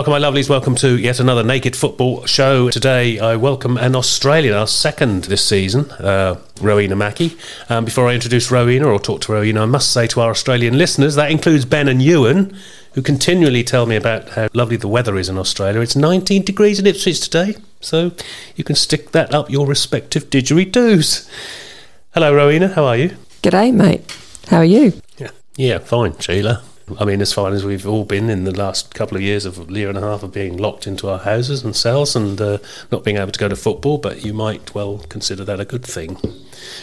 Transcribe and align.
Welcome, 0.00 0.12
my 0.12 0.18
lovelies. 0.18 0.48
Welcome 0.48 0.76
to 0.76 0.98
yet 0.98 1.20
another 1.20 1.42
Naked 1.42 1.76
Football 1.76 2.24
show. 2.24 2.70
Today, 2.70 3.18
I 3.18 3.36
welcome 3.36 3.76
an 3.76 3.94
Australian, 3.94 4.54
our 4.54 4.66
second 4.66 5.24
this 5.24 5.44
season, 5.44 5.90
uh, 5.90 6.40
Rowena 6.62 6.96
Mackie. 6.96 7.36
Um, 7.68 7.84
before 7.84 8.08
I 8.08 8.14
introduce 8.14 8.50
Rowena 8.50 8.88
or 8.88 8.98
talk 8.98 9.20
to 9.20 9.32
Rowena, 9.32 9.60
I 9.60 9.66
must 9.66 9.92
say 9.92 10.06
to 10.06 10.22
our 10.22 10.30
Australian 10.30 10.78
listeners 10.78 11.16
that 11.16 11.30
includes 11.30 11.66
Ben 11.66 11.86
and 11.86 12.00
Ewan, 12.00 12.56
who 12.94 13.02
continually 13.02 13.62
tell 13.62 13.84
me 13.84 13.94
about 13.94 14.30
how 14.30 14.48
lovely 14.54 14.78
the 14.78 14.88
weather 14.88 15.18
is 15.18 15.28
in 15.28 15.36
Australia. 15.36 15.82
It's 15.82 15.94
19 15.94 16.44
degrees 16.46 16.78
in 16.78 16.86
Ipswich 16.86 17.20
today, 17.20 17.56
so 17.82 18.12
you 18.56 18.64
can 18.64 18.76
stick 18.76 19.10
that 19.10 19.34
up 19.34 19.50
your 19.50 19.66
respective 19.66 20.30
didgeridoos. 20.30 21.28
Hello, 22.14 22.34
Rowena. 22.34 22.68
How 22.68 22.86
are 22.86 22.96
you? 22.96 23.16
G'day, 23.42 23.70
mate. 23.70 24.16
How 24.48 24.56
are 24.56 24.64
you? 24.64 24.94
Yeah, 25.18 25.32
yeah, 25.56 25.76
fine, 25.76 26.18
Sheila. 26.18 26.62
I 26.98 27.04
mean, 27.04 27.20
as 27.20 27.32
fine 27.32 27.52
as 27.52 27.64
we've 27.64 27.86
all 27.86 28.04
been 28.04 28.28
in 28.30 28.44
the 28.44 28.56
last 28.56 28.94
couple 28.94 29.16
of 29.16 29.22
years 29.22 29.44
of 29.44 29.70
a 29.70 29.72
year 29.72 29.88
and 29.88 29.98
a 29.98 30.00
half 30.00 30.22
of 30.22 30.32
being 30.32 30.56
locked 30.56 30.86
into 30.86 31.08
our 31.08 31.18
houses 31.18 31.62
and 31.62 31.76
cells 31.76 32.16
and 32.16 32.40
uh, 32.40 32.58
not 32.90 33.04
being 33.04 33.16
able 33.16 33.32
to 33.32 33.38
go 33.38 33.48
to 33.48 33.56
football, 33.56 33.98
but 33.98 34.24
you 34.24 34.32
might 34.32 34.74
well 34.74 34.98
consider 35.08 35.44
that 35.44 35.60
a 35.60 35.64
good 35.64 35.84
thing. 35.84 36.16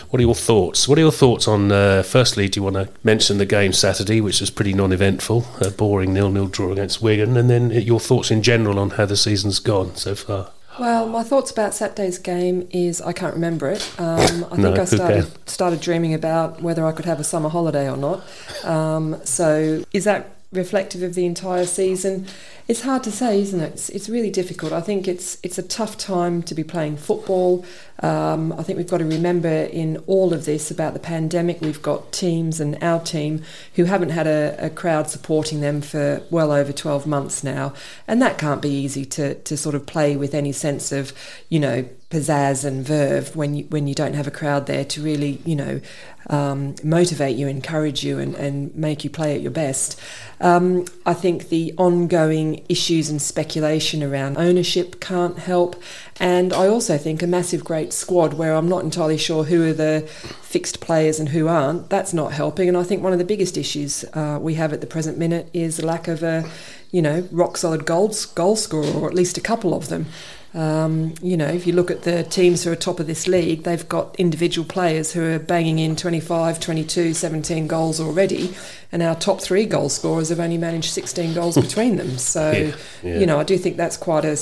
What 0.09 0.19
are 0.19 0.23
your 0.23 0.36
thoughts? 0.36 0.88
What 0.88 0.97
are 0.97 1.02
your 1.02 1.11
thoughts 1.11 1.47
on? 1.47 1.72
Uh, 1.72 2.03
firstly, 2.03 2.47
do 2.47 2.59
you 2.59 2.64
want 2.64 2.75
to 2.75 2.89
mention 3.03 3.38
the 3.38 3.45
game 3.45 3.73
Saturday, 3.73 4.22
which 4.22 4.41
was 4.41 4.49
pretty 4.49 4.73
non-eventful, 4.73 5.45
a 5.61 5.69
boring 5.69 6.14
nil-nil 6.14 6.47
draw 6.47 6.71
against 6.71 7.02
Wigan, 7.02 7.38
and 7.38 7.49
then 7.49 7.71
your 7.71 7.99
thoughts 7.99 8.31
in 8.31 8.42
general 8.42 8.80
on 8.80 8.92
how 8.92 9.05
the 9.05 9.17
season's 9.17 9.59
gone 9.59 9.95
so 9.95 10.16
far? 10.16 10.52
Well, 10.80 11.08
my 11.09 11.23
thoughts 11.23 11.52
about 11.52 11.73
Saturday's 11.73 12.20
game 12.20 12.67
is 12.72 13.02
I 13.02 13.11
can't 13.14 13.33
remember 13.33 13.70
it. 13.70 14.00
Um, 14.00 14.45
I 14.52 14.56
no, 14.58 14.64
think 14.64 14.80
I 14.80 14.86
started 14.86 15.50
started 15.50 15.81
dreaming 15.81 16.14
about 16.14 16.61
whether 16.61 16.86
I 16.86 16.92
could 16.92 17.06
have 17.06 17.20
a 17.20 17.23
summer 17.23 17.50
holiday 17.50 17.89
or 17.89 17.97
not. 17.97 18.23
Um, 18.64 19.20
so, 19.23 19.83
is 19.92 20.03
that 20.03 20.36
reflective 20.52 21.02
of 21.03 21.16
the 21.16 21.25
entire 21.25 21.66
season? 21.66 22.28
It's 22.68 22.82
hard 22.82 23.02
to 23.04 23.14
say, 23.14 23.40
isn't 23.42 23.62
it? 23.62 23.73
It's, 23.73 23.90
it's 23.90 24.10
really 24.10 24.30
difficult. 24.30 24.73
I 24.73 24.82
think 24.82 25.08
it's 25.08 25.38
it's 25.42 25.58
a 25.58 25.64
tough 25.64 25.98
time 25.98 26.44
to 26.44 26.54
be 26.54 26.66
playing 26.66 26.98
football. 26.98 27.64
Um, 28.00 28.52
I 28.54 28.64
think 28.64 28.76
we've 28.76 28.90
got 28.90 28.98
to 28.98 29.06
remember 29.06 29.48
in 29.48 30.04
all 30.06 30.34
of 30.34 30.44
this 30.44 30.70
about 30.70 30.94
the 30.94 31.00
pandemic, 31.00 31.62
we've 31.62 31.82
got 31.82 32.12
teams 32.12 32.60
and 32.60 32.78
our 32.84 33.00
team 33.00 33.42
who 33.76 33.86
haven't 33.86 34.10
had 34.10 34.28
a, 34.28 34.56
a 34.60 34.70
crowd 34.70 35.10
supporting 35.10 35.62
them 35.62 35.82
for 35.82 36.22
well 36.30 36.52
over 36.52 36.73
12 36.73 37.08
months 37.08 37.42
now. 37.42 37.73
And 38.06 38.22
that 38.22 38.38
can't 38.38 38.62
be 38.62 38.70
easy 38.70 39.06
to, 39.06 39.36
to 39.36 39.56
sort 39.56 39.73
of 39.73 39.86
play 39.86 40.18
with 40.18 40.34
any 40.34 40.52
sense 40.52 40.92
of, 40.92 41.14
you 41.48 41.62
know, 41.62 41.88
pizzazz 42.09 42.63
and 42.63 42.86
verve 42.86 43.36
when 43.36 43.53
you 43.53 43.66
when 43.66 43.86
you 43.86 43.94
don't 43.94 44.13
have 44.13 44.27
a 44.27 44.31
crowd 44.31 44.66
there 44.66 44.86
to 44.86 45.02
really 45.03 45.41
you 45.44 45.55
know 45.55 45.81
um, 46.30 46.75
motivate 46.83 47.38
you, 47.38 47.47
encourage 47.47 48.03
you, 48.03 48.19
and, 48.19 48.36
and 48.36 48.75
make 48.75 49.03
you 49.03 49.09
play 49.09 49.36
at 49.36 49.41
your 49.41 49.52
best. 49.52 49.99
Um, 50.41 50.86
I 51.05 51.14
think 51.14 51.49
the 51.49 51.73
ongoing 51.77 52.65
issues 52.70 53.09
and 53.09 53.21
speculation 53.21 54.04
around 54.04 54.37
ownership 54.37 54.99
can't 54.99 55.39
help, 55.39 55.82
and 56.20 56.54
I 56.54 56.67
also 56.67 56.98
think 56.98 57.21
a 57.21 57.27
massive 57.27 57.64
great 57.64 57.93
squad 57.93 58.33
where 58.33 58.53
I'm 58.53 58.67
not 58.67 58.83
entirely 58.83 59.17
sure 59.17 59.45
who 59.45 59.67
are 59.70 59.73
the 59.73 60.02
fixed 60.42 60.80
players 60.80 61.20
and 61.20 61.30
who 61.30 61.48
aren't. 61.48 61.89
That's 61.89 62.14
not 62.14 62.33
helping, 62.33 62.67
and 62.67 62.77
I 62.77 62.83
think 62.83 63.03
one 63.03 63.14
of 63.14 63.20
the 63.20 63.26
biggest 63.26 63.58
issues 63.58 64.03
uh, 64.14 64.37
we 64.42 64.55
have 64.55 64.73
at 64.73 64.82
the 64.82 64.87
present 64.87 65.17
minute 65.17 65.49
is 65.53 65.82
lack 65.82 66.08
of 66.08 66.23
a 66.23 66.49
you 66.92 67.02
know 67.02 67.27
rock 67.31 67.58
solid 67.58 67.86
goals 67.86 68.25
goal 68.25 68.55
scorer, 68.55 68.92
or 68.93 69.08
at 69.08 69.14
least 69.14 69.37
a 69.37 69.42
couple 69.42 69.73
of 69.73 69.89
them. 69.89 70.08
Um, 70.53 71.14
you 71.21 71.37
know, 71.37 71.48
if 71.48 71.67
you 71.67 71.73
look 71.73 71.92
at 71.92 72.03
the 72.03 72.23
teams 72.23 72.64
who 72.64 72.71
are 72.71 72.75
top 72.75 72.99
of 72.99 73.05
this 73.05 73.27
league, 73.27 73.64
they've 73.64 73.87
got 73.87 74.15
individual 74.15 74.67
players 74.67 75.11
who 75.11 75.23
are 75.23 75.39
banging 75.39 75.77
in 75.77 75.95
25, 75.95 76.59
22, 76.59 77.14
17 77.14 77.67
goals 77.67 77.99
already, 77.99 78.55
and 78.92 79.03
our 79.03 79.14
top 79.14 79.42
three 79.42 79.65
goal 79.65 79.89
scorers 79.89 80.30
have 80.30 80.39
only 80.39 80.58
managed 80.58 80.89
16 80.92 81.33
goals 81.33 81.58
between 81.58 81.97
them. 81.97 82.17
So, 82.17 82.52
yeah, 82.52 82.76
yeah. 83.03 83.20
you 83.20 83.26
know, 83.26 83.39
I 83.39 83.43
do 83.43 83.58
think 83.58 83.77
that's 83.77 83.97
quite 83.97 84.26
a 84.26 84.37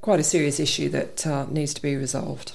quite 0.00 0.20
a 0.20 0.24
serious 0.24 0.58
issue 0.58 0.88
that 0.88 1.26
uh, 1.26 1.46
needs 1.50 1.74
to 1.74 1.82
be 1.82 1.94
resolved. 1.94 2.52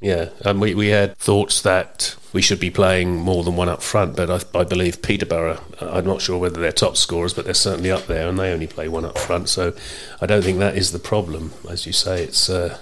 Yeah, 0.00 0.28
and 0.44 0.60
we, 0.60 0.74
we 0.74 0.88
had 0.88 1.16
thoughts 1.16 1.62
that 1.62 2.16
we 2.32 2.42
should 2.42 2.60
be 2.60 2.70
playing 2.70 3.16
more 3.16 3.42
than 3.42 3.56
one 3.56 3.70
up 3.70 3.82
front, 3.82 4.14
but 4.14 4.30
I, 4.30 4.58
I, 4.58 4.64
believe 4.64 5.00
Peterborough, 5.00 5.58
I'm 5.80 6.04
not 6.04 6.20
sure 6.20 6.36
whether 6.36 6.60
they're 6.60 6.70
top 6.70 6.98
scorers, 6.98 7.32
but 7.32 7.46
they're 7.46 7.54
certainly 7.54 7.90
up 7.90 8.06
there, 8.06 8.28
and 8.28 8.38
they 8.38 8.52
only 8.52 8.66
play 8.66 8.88
one 8.88 9.06
up 9.06 9.16
front. 9.18 9.48
So 9.48 9.74
I 10.20 10.26
don't 10.26 10.42
think 10.42 10.58
that 10.58 10.76
is 10.76 10.92
the 10.92 10.98
problem. 10.98 11.54
As 11.68 11.86
you 11.86 11.94
say, 11.94 12.22
it's, 12.22 12.50
uh, 12.50 12.78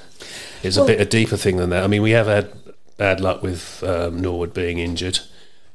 it's 0.65 0.77
well, 0.77 0.87
a 0.87 0.89
bit 0.89 1.01
a 1.01 1.05
deeper 1.05 1.37
thing 1.37 1.59
than 1.59 1.71
that. 1.71 1.85
I 1.85 1.87
mean, 1.87 2.03
we 2.03 2.11
have 2.11 2.27
had 2.27 2.53
bad 2.97 3.21
luck 3.21 3.43
with 3.43 3.85
um, 3.85 4.21
Norwood 4.21 4.53
being 4.53 4.79
injured 4.79 5.21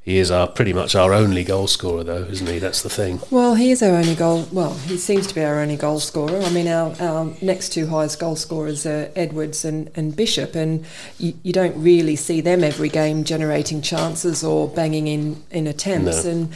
he 0.09 0.18
is 0.18 0.31
our 0.31 0.47
pretty 0.47 0.74
much 0.74 0.96
our 0.96 1.14
only 1.14 1.44
goal 1.44 1.68
scorer, 1.68 2.03
though, 2.03 2.24
isn't 2.24 2.47
he? 2.47 2.58
That's 2.58 2.81
the 2.81 2.90
thing. 2.90 3.22
Well, 3.30 3.53
he 3.53 3.70
is 3.70 3.84
our 3.84 3.96
only 3.96 4.16
goal. 4.16 4.47
Well, 4.52 4.74
he 4.74 4.97
seems 4.97 5.28
to 5.28 5.36
be 5.36 5.44
our 5.44 5.59
only 5.59 5.78
goal 5.78 6.00
scorer. 6.00 6.42
I 6.42 6.50
mean, 6.50 6.68
our, 6.68 6.96
our 7.00 7.31
next 7.44 7.70
two 7.74 7.86
highest 7.86 8.19
goal 8.19 8.36
scorers 8.36 8.88
are 8.88 9.12
Edwards 9.16 9.64
and, 9.64 9.92
and 9.96 10.16
Bishop, 10.16 10.56
and 10.56 10.84
you, 11.19 11.36
you 11.44 11.53
don't 11.53 11.80
really 11.80 12.16
see 12.16 12.42
them 12.42 12.64
every 12.64 12.90
game 12.90 13.24
generating 13.24 13.84
chances 13.84 14.44
or 14.44 14.68
banging 14.68 15.06
in 15.06 15.44
in 15.52 15.68
attempts. 15.68 16.25
No. 16.25 16.31
And 16.31 16.53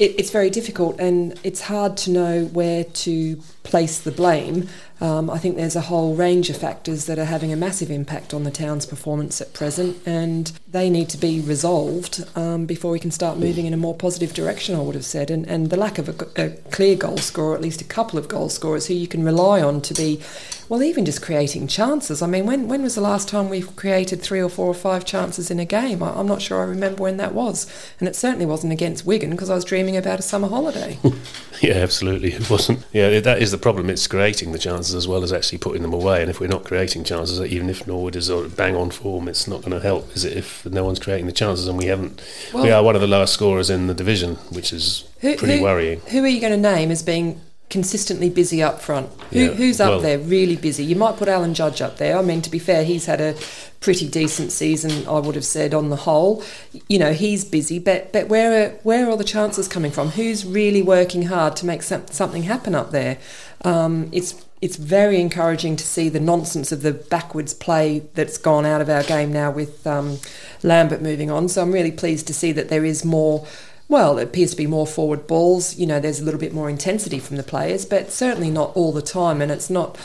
it, 0.00 0.18
it's 0.18 0.30
very 0.30 0.50
difficult, 0.50 0.98
and 0.98 1.38
it's 1.44 1.60
hard 1.60 1.96
to 1.98 2.10
know 2.10 2.46
where 2.46 2.82
to 2.82 3.36
place 3.62 4.00
the 4.00 4.10
blame. 4.10 4.68
Um, 5.00 5.30
I 5.30 5.38
think 5.38 5.56
there's 5.56 5.76
a 5.76 5.82
whole 5.82 6.14
range 6.14 6.50
of 6.50 6.56
factors 6.56 7.06
that 7.06 7.18
are 7.18 7.24
having 7.24 7.52
a 7.52 7.56
massive 7.56 7.90
impact 7.90 8.34
on 8.34 8.44
the 8.44 8.50
town's 8.50 8.86
performance 8.86 9.40
at 9.40 9.52
present, 9.52 9.96
and 10.04 10.52
they 10.66 10.90
need 10.90 11.08
to 11.10 11.18
be 11.18 11.40
resolved 11.40 12.24
um, 12.36 12.66
before 12.66 12.90
we 12.90 12.98
can 12.98 13.10
start 13.10 13.38
moving 13.38 13.66
in 13.66 13.74
a 13.74 13.76
more 13.76 13.94
positive 13.94 14.34
direction, 14.34 14.74
I 14.74 14.80
would 14.80 14.94
have 14.94 15.04
said. 15.04 15.30
And, 15.30 15.46
and 15.46 15.70
the 15.70 15.76
lack 15.76 15.98
of 15.98 16.08
a, 16.08 16.42
a 16.42 16.50
clear 16.70 16.96
goal 16.96 17.18
scorer, 17.18 17.54
at 17.54 17.62
least 17.62 17.80
a 17.80 17.84
couple 17.84 18.18
of 18.18 18.28
goal 18.28 18.48
scorers 18.48 18.86
who 18.86 18.94
you 18.94 19.06
can 19.06 19.24
rely 19.24 19.62
on 19.62 19.80
to 19.82 19.94
be 19.94 20.20
well, 20.68 20.82
even 20.82 21.06
just 21.06 21.22
creating 21.22 21.66
chances. 21.66 22.20
I 22.20 22.26
mean, 22.26 22.44
when, 22.44 22.68
when 22.68 22.82
was 22.82 22.94
the 22.94 23.00
last 23.00 23.26
time 23.26 23.48
we've 23.48 23.74
created 23.74 24.20
three 24.20 24.40
or 24.40 24.50
four 24.50 24.66
or 24.66 24.74
five 24.74 25.06
chances 25.06 25.50
in 25.50 25.58
a 25.58 25.64
game? 25.64 26.02
I, 26.02 26.20
am 26.20 26.26
not 26.26 26.42
sure 26.42 26.60
I 26.60 26.64
remember 26.64 27.02
when 27.02 27.16
that 27.16 27.32
was. 27.32 27.66
And 27.98 28.08
it 28.08 28.14
certainly 28.14 28.44
wasn't 28.44 28.74
against 28.74 29.06
Wigan 29.06 29.30
because 29.30 29.48
I 29.48 29.54
was 29.54 29.64
dreaming 29.64 29.96
about 29.96 30.18
a 30.18 30.22
summer 30.22 30.48
holiday. 30.48 30.98
yeah, 31.62 31.74
absolutely. 31.74 32.32
It 32.34 32.50
wasn't. 32.50 32.84
Yeah, 32.92 33.18
that 33.20 33.40
is 33.40 33.50
the 33.50 33.56
problem. 33.56 33.88
It's 33.88 34.06
creating 34.06 34.52
the 34.52 34.58
chances 34.58 34.87
as 34.94 35.08
well 35.08 35.22
as 35.22 35.32
actually 35.32 35.58
putting 35.58 35.82
them 35.82 35.92
away. 35.92 36.20
And 36.20 36.30
if 36.30 36.40
we're 36.40 36.48
not 36.48 36.64
creating 36.64 37.04
chances, 37.04 37.40
even 37.40 37.70
if 37.70 37.86
Norwood 37.86 38.16
is 38.16 38.30
bang 38.56 38.76
on 38.76 38.90
form, 38.90 39.28
it's 39.28 39.46
not 39.46 39.60
going 39.60 39.72
to 39.72 39.80
help, 39.80 40.14
is 40.16 40.24
it, 40.24 40.36
if 40.36 40.66
no 40.66 40.84
one's 40.84 40.98
creating 40.98 41.26
the 41.26 41.32
chances 41.32 41.68
and 41.68 41.78
we 41.78 41.86
haven't. 41.86 42.22
Well, 42.52 42.64
we 42.64 42.70
are 42.70 42.82
one 42.82 42.94
of 42.94 43.00
the 43.00 43.06
lowest 43.06 43.34
scorers 43.34 43.70
in 43.70 43.86
the 43.86 43.94
division, 43.94 44.36
which 44.50 44.72
is 44.72 45.08
who, 45.20 45.36
pretty 45.36 45.58
who, 45.58 45.62
worrying. 45.62 46.00
Who 46.00 46.24
are 46.24 46.28
you 46.28 46.40
going 46.40 46.52
to 46.52 46.58
name 46.58 46.90
as 46.90 47.02
being 47.02 47.40
consistently 47.70 48.30
busy 48.30 48.62
up 48.62 48.80
front. 48.80 49.08
Who, 49.30 49.40
yeah. 49.40 49.48
Who's 49.48 49.80
up 49.80 49.90
well, 49.90 50.00
there 50.00 50.18
really 50.18 50.56
busy? 50.56 50.84
You 50.84 50.96
might 50.96 51.16
put 51.16 51.28
Alan 51.28 51.54
Judge 51.54 51.80
up 51.80 51.98
there. 51.98 52.16
I 52.16 52.22
mean, 52.22 52.40
to 52.42 52.50
be 52.50 52.58
fair, 52.58 52.84
he's 52.84 53.06
had 53.06 53.20
a 53.20 53.34
pretty 53.80 54.08
decent 54.08 54.52
season, 54.52 55.06
I 55.06 55.18
would 55.18 55.34
have 55.34 55.44
said, 55.44 55.74
on 55.74 55.90
the 55.90 55.96
whole. 55.96 56.42
You 56.88 56.98
know, 56.98 57.12
he's 57.12 57.44
busy, 57.44 57.78
but 57.78 58.12
but 58.12 58.28
where 58.28 58.52
are 58.52 58.70
where 58.82 59.08
are 59.10 59.16
the 59.16 59.24
chances 59.24 59.68
coming 59.68 59.90
from? 59.90 60.10
Who's 60.10 60.46
really 60.46 60.82
working 60.82 61.24
hard 61.24 61.56
to 61.56 61.66
make 61.66 61.82
some, 61.82 62.06
something 62.08 62.44
happen 62.44 62.74
up 62.74 62.90
there? 62.90 63.18
Um, 63.64 64.08
it's 64.12 64.44
it's 64.60 64.76
very 64.76 65.20
encouraging 65.20 65.76
to 65.76 65.84
see 65.84 66.08
the 66.08 66.18
nonsense 66.18 66.72
of 66.72 66.82
the 66.82 66.92
backwards 66.92 67.54
play 67.54 68.00
that's 68.14 68.38
gone 68.38 68.66
out 68.66 68.80
of 68.80 68.88
our 68.88 69.04
game 69.04 69.32
now 69.32 69.50
with 69.50 69.86
um, 69.86 70.18
Lambert 70.62 71.00
moving 71.00 71.30
on. 71.30 71.48
So 71.48 71.62
I'm 71.62 71.70
really 71.70 71.92
pleased 71.92 72.26
to 72.26 72.34
see 72.34 72.50
that 72.52 72.68
there 72.68 72.84
is 72.84 73.04
more 73.04 73.46
well, 73.88 74.18
it 74.18 74.24
appears 74.24 74.50
to 74.50 74.56
be 74.56 74.66
more 74.66 74.86
forward 74.86 75.26
balls. 75.26 75.76
You 75.76 75.86
know, 75.86 75.98
there's 75.98 76.20
a 76.20 76.24
little 76.24 76.40
bit 76.40 76.52
more 76.52 76.68
intensity 76.68 77.18
from 77.18 77.36
the 77.36 77.42
players, 77.42 77.86
but 77.86 78.12
certainly 78.12 78.50
not 78.50 78.76
all 78.76 78.92
the 78.92 79.02
time. 79.02 79.40
And 79.40 79.50
it's 79.50 79.70
not, 79.70 79.98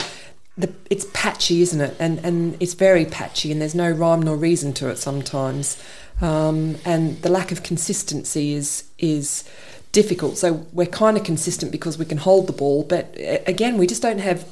the, 0.58 0.74
it's 0.90 1.06
patchy, 1.14 1.62
isn't 1.62 1.82
it? 1.82 1.96
And 2.00 2.20
and 2.20 2.58
it's 2.60 2.76
very 2.76 3.06
patchy, 3.06 3.52
and 3.52 3.60
there's 3.62 3.76
no 3.76 3.92
rhyme 3.92 4.22
nor 4.22 4.38
reason 4.38 4.74
to 4.74 4.90
it 4.90 4.98
sometimes. 4.98 5.82
Um, 6.22 6.78
and 6.86 7.22
the 7.24 7.30
lack 7.30 7.52
of 7.52 7.64
consistency 7.64 8.54
is 8.54 8.86
is 9.00 9.44
difficult. 9.92 10.38
So 10.38 10.66
we're 10.72 10.88
kind 10.88 11.18
of 11.18 11.24
consistent 11.24 11.72
because 11.72 11.98
we 11.98 12.06
can 12.06 12.18
hold 12.18 12.48
the 12.48 12.54
ball, 12.54 12.84
but 12.84 13.16
again, 13.48 13.78
we 13.78 13.88
just 13.88 14.02
don't 14.02 14.20
have 14.20 14.46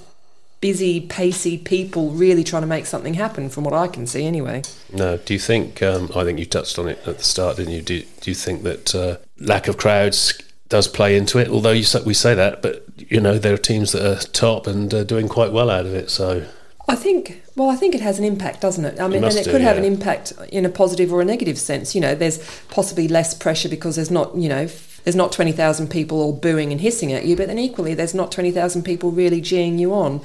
busy, 0.62 1.02
pacey 1.02 1.58
people 1.58 2.12
really 2.12 2.44
trying 2.44 2.62
to 2.62 2.68
make 2.68 2.86
something 2.86 3.16
happen, 3.16 3.50
from 3.50 3.64
what 3.64 3.74
I 3.74 3.88
can 3.88 4.08
see, 4.08 4.26
anyway. 4.26 4.62
No, 4.94 5.18
do 5.18 5.34
you 5.34 5.40
think? 5.40 5.82
Um, 5.84 6.10
I 6.16 6.24
think 6.24 6.40
you 6.40 6.46
touched 6.46 6.80
on 6.80 6.88
it 6.88 7.06
at 7.06 7.18
the 7.18 7.24
start, 7.24 7.58
didn't 7.58 7.74
you? 7.74 7.82
Do, 7.82 8.04
do 8.22 8.32
you 8.32 8.36
think 8.36 8.64
that 8.64 8.96
uh, 8.96 9.18
lack 9.40 9.68
of 9.68 9.78
crowds 9.78 10.40
does 10.70 10.88
play 10.88 11.18
into 11.18 11.38
it? 11.40 11.50
Although 11.50 11.72
you 11.72 11.86
we 12.06 12.14
say 12.14 12.34
that, 12.36 12.62
but 12.62 12.86
you 12.98 13.20
know 13.20 13.38
there 13.38 13.54
are 13.54 13.58
teams 13.58 13.92
that 13.92 14.06
are 14.06 14.22
top 14.28 14.68
and 14.68 14.94
uh, 14.94 15.04
doing 15.04 15.28
quite 15.28 15.52
well 15.52 15.70
out 15.70 15.86
of 15.86 15.94
it. 15.94 16.10
So 16.10 16.48
I 16.88 16.96
think, 16.96 17.42
well, 17.56 17.70
I 17.70 17.76
think 17.76 17.96
it 17.96 18.02
has 18.02 18.20
an 18.20 18.26
impact, 18.26 18.62
doesn't 18.62 18.86
it? 18.86 19.00
I 19.00 19.08
mean, 19.08 19.24
it 19.24 19.28
and 19.28 19.38
it 19.38 19.46
do, 19.46 19.52
could 19.52 19.62
have 19.62 19.78
an 19.78 19.86
impact 19.86 20.34
in 20.50 20.66
a 20.66 20.70
positive 20.70 21.12
or 21.12 21.22
a 21.22 21.26
negative 21.26 21.58
sense. 21.58 21.96
You 21.96 22.02
know, 22.02 22.16
there's 22.16 22.40
possibly 22.70 23.08
less 23.08 23.34
pressure 23.34 23.70
because 23.70 23.96
there's 23.96 24.12
not, 24.12 24.36
you 24.36 24.50
know, 24.50 24.68
there's 25.04 25.16
not 25.16 25.32
20,000 25.32 25.90
people 25.90 26.22
all 26.22 26.34
booing 26.34 26.72
and 26.72 26.82
hissing 26.82 27.12
at 27.12 27.26
you, 27.26 27.36
but 27.36 27.48
then 27.48 27.60
equally 27.60 27.94
there's 27.94 28.14
not 28.14 28.32
20,000 28.32 28.84
people 28.84 29.12
really 29.12 29.42
geeing 29.42 29.80
you 29.80 29.94
on. 29.94 30.22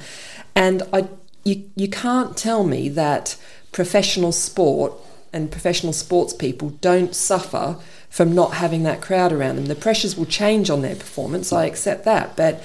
And 0.55 0.83
I, 0.93 1.07
you, 1.43 1.69
you 1.75 1.87
can't 1.87 2.35
tell 2.35 2.63
me 2.63 2.89
that 2.89 3.37
professional 3.71 4.31
sport 4.31 4.93
and 5.33 5.51
professional 5.51 5.93
sports 5.93 6.33
people 6.33 6.71
don't 6.81 7.15
suffer 7.15 7.77
from 8.09 8.33
not 8.33 8.53
having 8.55 8.83
that 8.83 9.01
crowd 9.01 9.31
around 9.31 9.57
them. 9.57 9.65
The 9.65 9.75
pressures 9.75 10.17
will 10.17 10.25
change 10.25 10.69
on 10.69 10.81
their 10.81 10.95
performance, 10.95 11.51
I 11.51 11.65
accept 11.65 12.05
that, 12.05 12.35
but 12.35 12.63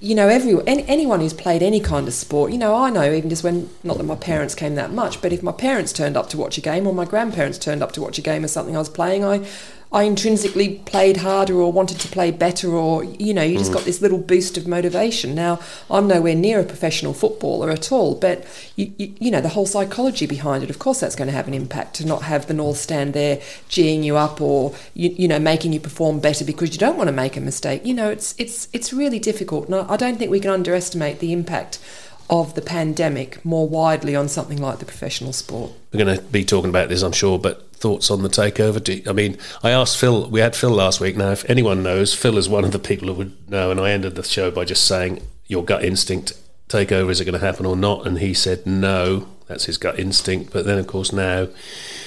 you 0.00 0.14
know, 0.14 0.28
every, 0.28 0.56
any, 0.66 0.82
anyone 0.88 1.20
who's 1.20 1.34
played 1.34 1.62
any 1.62 1.78
kind 1.78 2.08
of 2.08 2.14
sport, 2.14 2.52
you 2.52 2.58
know, 2.58 2.74
I 2.74 2.88
know 2.88 3.12
even 3.12 3.28
just 3.28 3.44
when, 3.44 3.68
not 3.84 3.98
that 3.98 4.04
my 4.04 4.14
parents 4.14 4.54
came 4.54 4.74
that 4.76 4.92
much, 4.92 5.20
but 5.20 5.32
if 5.32 5.42
my 5.42 5.52
parents 5.52 5.92
turned 5.92 6.16
up 6.16 6.30
to 6.30 6.38
watch 6.38 6.56
a 6.56 6.62
game 6.62 6.86
or 6.86 6.94
my 6.94 7.04
grandparents 7.04 7.58
turned 7.58 7.82
up 7.82 7.92
to 7.92 8.00
watch 8.00 8.18
a 8.18 8.22
game 8.22 8.42
or 8.42 8.48
something 8.48 8.74
I 8.74 8.78
was 8.78 8.88
playing, 8.88 9.24
I, 9.24 9.46
I 9.92 10.04
intrinsically 10.04 10.78
played 10.84 11.18
harder 11.18 11.54
or 11.54 11.72
wanted 11.72 11.98
to 12.00 12.08
play 12.08 12.30
better, 12.30 12.70
or 12.70 13.02
you 13.02 13.34
know, 13.34 13.42
you 13.42 13.58
just 13.58 13.72
mm. 13.72 13.74
got 13.74 13.84
this 13.84 14.00
little 14.00 14.18
boost 14.18 14.56
of 14.56 14.68
motivation. 14.68 15.34
Now, 15.34 15.58
I'm 15.90 16.06
nowhere 16.06 16.36
near 16.36 16.60
a 16.60 16.64
professional 16.64 17.12
footballer 17.12 17.70
at 17.70 17.90
all, 17.90 18.14
but 18.14 18.46
you, 18.76 18.92
you, 18.98 19.14
you, 19.18 19.30
know, 19.32 19.40
the 19.40 19.48
whole 19.48 19.66
psychology 19.66 20.26
behind 20.26 20.62
it, 20.62 20.70
of 20.70 20.78
course, 20.78 21.00
that's 21.00 21.16
going 21.16 21.26
to 21.26 21.34
have 21.34 21.48
an 21.48 21.54
impact 21.54 21.94
to 21.96 22.06
not 22.06 22.22
have 22.22 22.46
the 22.46 22.54
North 22.54 22.76
stand 22.76 23.14
there 23.14 23.38
geeing 23.68 24.04
you 24.04 24.16
up 24.16 24.40
or 24.40 24.74
you, 24.94 25.10
you 25.10 25.26
know 25.26 25.40
making 25.40 25.72
you 25.72 25.80
perform 25.80 26.20
better 26.20 26.44
because 26.44 26.72
you 26.72 26.78
don't 26.78 26.96
want 26.96 27.08
to 27.08 27.12
make 27.12 27.36
a 27.36 27.40
mistake. 27.40 27.84
You 27.84 27.94
know, 27.94 28.10
it's 28.10 28.36
it's 28.38 28.68
it's 28.72 28.92
really 28.92 29.18
difficult. 29.18 29.66
And 29.66 29.74
I 29.74 29.96
don't 29.96 30.18
think 30.18 30.30
we 30.30 30.40
can 30.40 30.50
underestimate 30.50 31.18
the 31.18 31.32
impact 31.32 31.80
of 32.30 32.54
the 32.54 32.62
pandemic 32.62 33.44
more 33.44 33.68
widely 33.68 34.14
on 34.14 34.28
something 34.28 34.62
like 34.62 34.78
the 34.78 34.84
professional 34.84 35.32
sport. 35.32 35.72
We're 35.92 36.04
going 36.04 36.16
to 36.16 36.22
be 36.22 36.44
talking 36.44 36.70
about 36.70 36.88
this, 36.88 37.02
I'm 37.02 37.12
sure, 37.12 37.38
but 37.38 37.70
thoughts 37.72 38.10
on 38.10 38.22
the 38.22 38.28
takeover? 38.28 38.82
Do, 38.82 39.02
I 39.08 39.12
mean, 39.12 39.36
I 39.64 39.70
asked 39.70 39.98
Phil, 39.98 40.30
we 40.30 40.40
had 40.40 40.54
Phil 40.54 40.70
last 40.70 41.00
week. 41.00 41.16
Now, 41.16 41.32
if 41.32 41.48
anyone 41.50 41.82
knows, 41.82 42.14
Phil 42.14 42.38
is 42.38 42.48
one 42.48 42.64
of 42.64 42.70
the 42.70 42.78
people 42.78 43.08
who 43.08 43.14
would 43.14 43.50
know, 43.50 43.72
and 43.72 43.80
I 43.80 43.90
ended 43.90 44.14
the 44.14 44.22
show 44.22 44.50
by 44.50 44.64
just 44.64 44.86
saying, 44.86 45.22
Your 45.48 45.64
gut 45.64 45.84
instinct 45.84 46.34
takeover, 46.68 47.10
is 47.10 47.20
it 47.20 47.24
going 47.24 47.38
to 47.38 47.44
happen 47.44 47.66
or 47.66 47.74
not? 47.74 48.06
And 48.06 48.20
he 48.20 48.32
said, 48.32 48.64
No, 48.64 49.26
that's 49.48 49.64
his 49.64 49.76
gut 49.76 49.98
instinct. 49.98 50.52
But 50.52 50.66
then, 50.66 50.78
of 50.78 50.86
course, 50.86 51.12
now 51.12 51.48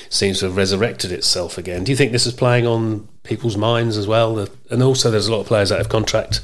seems 0.09 0.39
to 0.39 0.45
have 0.45 0.55
resurrected 0.55 1.11
itself 1.11 1.57
again. 1.57 1.83
Do 1.83 1.91
you 1.91 1.97
think 1.97 2.11
this 2.11 2.27
is 2.27 2.33
playing 2.33 2.67
on 2.67 3.09
people's 3.23 3.57
minds 3.57 3.97
as 3.97 4.07
well? 4.07 4.47
And 4.69 4.83
also, 4.83 5.11
there's 5.11 5.27
a 5.27 5.31
lot 5.31 5.41
of 5.41 5.47
players 5.47 5.71
out 5.71 5.81
of 5.81 5.89
contract. 5.89 6.41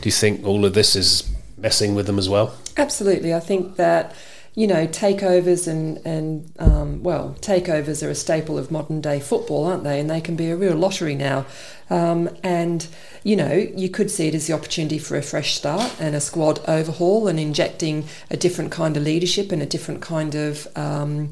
Do 0.00 0.08
you 0.08 0.12
think 0.12 0.44
all 0.44 0.64
of 0.64 0.74
this 0.74 0.96
is 0.96 1.30
messing 1.60 1.94
with 1.94 2.06
them 2.06 2.18
as 2.18 2.28
well? 2.28 2.54
Absolutely. 2.76 3.34
I 3.34 3.40
think 3.40 3.76
that 3.76 4.14
you 4.54 4.66
know, 4.66 4.86
takeovers 4.86 5.68
and 5.68 6.04
and 6.04 6.52
um, 6.58 7.02
well, 7.02 7.36
takeovers 7.40 8.04
are 8.06 8.10
a 8.10 8.14
staple 8.14 8.58
of 8.58 8.70
modern 8.70 9.00
day 9.00 9.20
football, 9.20 9.64
aren't 9.64 9.84
they? 9.84 10.00
And 10.00 10.10
they 10.10 10.20
can 10.20 10.34
be 10.36 10.50
a 10.50 10.56
real 10.56 10.74
lottery 10.74 11.14
now. 11.14 11.46
Um, 11.88 12.28
and 12.42 12.86
you 13.22 13.36
know, 13.36 13.52
you 13.52 13.88
could 13.88 14.10
see 14.10 14.26
it 14.26 14.34
as 14.34 14.48
the 14.48 14.52
opportunity 14.52 14.98
for 14.98 15.16
a 15.16 15.22
fresh 15.22 15.54
start 15.54 15.94
and 16.00 16.16
a 16.16 16.20
squad 16.20 16.60
overhaul 16.68 17.28
and 17.28 17.38
injecting 17.38 18.06
a 18.30 18.36
different 18.36 18.72
kind 18.72 18.96
of 18.96 19.04
leadership 19.04 19.52
and 19.52 19.62
a 19.62 19.66
different 19.66 20.02
kind 20.02 20.34
of 20.34 20.66
um, 20.76 21.30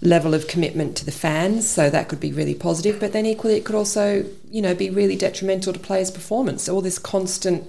level 0.00 0.34
of 0.34 0.48
commitment 0.48 0.96
to 0.96 1.04
the 1.04 1.12
fans. 1.12 1.68
So 1.68 1.90
that 1.90 2.08
could 2.08 2.20
be 2.20 2.32
really 2.32 2.54
positive. 2.54 2.98
But 2.98 3.12
then 3.12 3.26
equally, 3.26 3.56
it 3.56 3.66
could 3.66 3.76
also, 3.76 4.24
you 4.50 4.62
know, 4.62 4.74
be 4.74 4.88
really 4.88 5.16
detrimental 5.16 5.74
to 5.74 5.78
players' 5.78 6.10
performance. 6.10 6.70
All 6.70 6.80
this 6.80 6.98
constant 6.98 7.68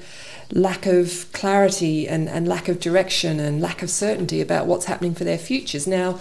lack 0.51 0.85
of 0.85 1.27
clarity 1.33 2.07
and, 2.07 2.29
and 2.29 2.47
lack 2.47 2.67
of 2.67 2.79
direction 2.79 3.39
and 3.39 3.61
lack 3.61 3.83
of 3.83 3.89
certainty 3.89 4.41
about 4.41 4.65
what's 4.65 4.85
happening 4.85 5.13
for 5.13 5.23
their 5.23 5.37
futures. 5.37 5.87
Now, 5.87 6.19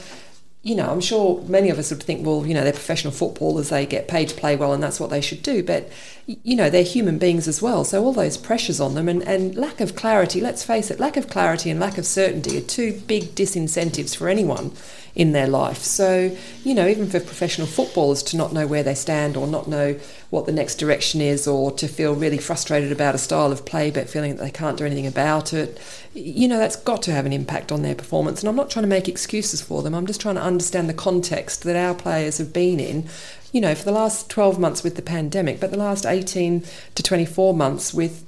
you 0.67 0.75
know, 0.75 0.91
I'm 0.91 1.01
sure 1.01 1.41
many 1.43 1.71
of 1.71 1.79
us 1.79 1.91
would 1.91 2.03
think, 2.03 2.27
well, 2.27 2.45
you 2.45 2.53
know, 2.53 2.65
they're 2.65 2.73
professional 2.73 3.13
footballers, 3.13 3.69
they 3.69 3.87
get 3.87 4.09
paid 4.09 4.31
to 4.31 4.35
play 4.35 4.57
well, 4.57 4.73
and 4.73 4.83
that's 4.83 4.99
what 4.99 5.11
they 5.11 5.21
should 5.21 5.41
do. 5.45 5.63
But, 5.63 5.89
you 6.27 6.57
know, 6.57 6.69
they're 6.69 6.83
human 6.83 7.19
beings 7.19 7.47
as 7.47 7.63
well. 7.63 7.85
So 7.85 8.03
all 8.03 8.13
those 8.13 8.37
pressures 8.37 8.81
on 8.81 8.95
them 8.95 9.09
and, 9.09 9.23
and 9.23 9.55
lack 9.55 9.81
of 9.81 9.95
clarity, 9.95 10.41
let's 10.41 10.65
face 10.65 10.91
it, 10.91 10.99
lack 10.99 11.17
of 11.17 11.31
clarity 11.31 11.71
and 11.71 11.79
lack 11.79 11.99
of 11.99 12.05
certainty 12.05 12.59
are 12.59 12.63
two 12.63 13.01
big 13.07 13.37
disincentives 13.37 14.17
for 14.17 14.29
anyone 14.29 14.73
in 15.17 15.33
their 15.33 15.47
life. 15.47 15.79
So, 15.79 16.37
you 16.63 16.75
know, 16.75 16.87
even 16.87 17.09
for 17.09 17.19
professional 17.19 17.67
footballers 17.67 18.23
to 18.25 18.37
not 18.37 18.53
know 18.53 18.67
where 18.67 18.83
they 18.83 18.95
stand 18.95 19.35
or 19.35 19.47
not 19.47 19.67
know 19.67 19.99
what 20.29 20.45
the 20.45 20.53
next 20.53 20.75
direction 20.75 21.23
is 21.23 21.49
or 21.49 21.73
to 21.73 21.89
feel 21.89 22.15
really 22.15 22.37
frustrated 22.37 22.93
about 22.93 23.15
a 23.15 23.19
style 23.19 23.51
of 23.51 23.65
play 23.65 23.91
but 23.91 24.11
feeling 24.11 24.37
that 24.37 24.43
they 24.43 24.51
can't 24.51 24.77
do 24.77 24.85
anything 24.85 25.07
about 25.07 25.55
it, 25.55 25.81
you 26.13 26.47
know, 26.47 26.59
that's 26.59 26.77
got 26.77 27.03
to 27.03 27.13
have 27.13 27.25
an 27.25 27.33
impact 27.33 27.73
on 27.73 27.81
their 27.81 27.95
performance. 27.95 28.43
And 28.43 28.49
I'm 28.51 28.57
not 28.57 28.69
trying 28.69 28.83
to 28.83 28.89
make 28.89 29.09
excuses 29.09 29.63
for 29.63 29.83
them, 29.83 29.95
I'm 29.95 30.07
just 30.07 30.21
trying 30.21 30.35
to 30.35 30.43
understand 30.43 30.87
the 30.87 30.95
context 30.95 31.63
that 31.65 31.77
our 31.77 31.95
players 31.95 32.37
have 32.37 32.53
been 32.53 32.79
in 32.79 33.09
you 33.53 33.61
know, 33.63 33.75
for 33.75 33.85
the 33.85 33.93
last 33.93 34.29
12 34.29 34.59
months 34.59 34.83
with 34.83 34.97
the 34.97 35.03
pandemic, 35.03 35.61
but 35.61 35.71
the 35.71 35.79
last 35.79 36.05
18 36.05 36.63
to 36.95 37.03
24 37.03 37.55
months 37.55 37.95
with, 37.95 38.23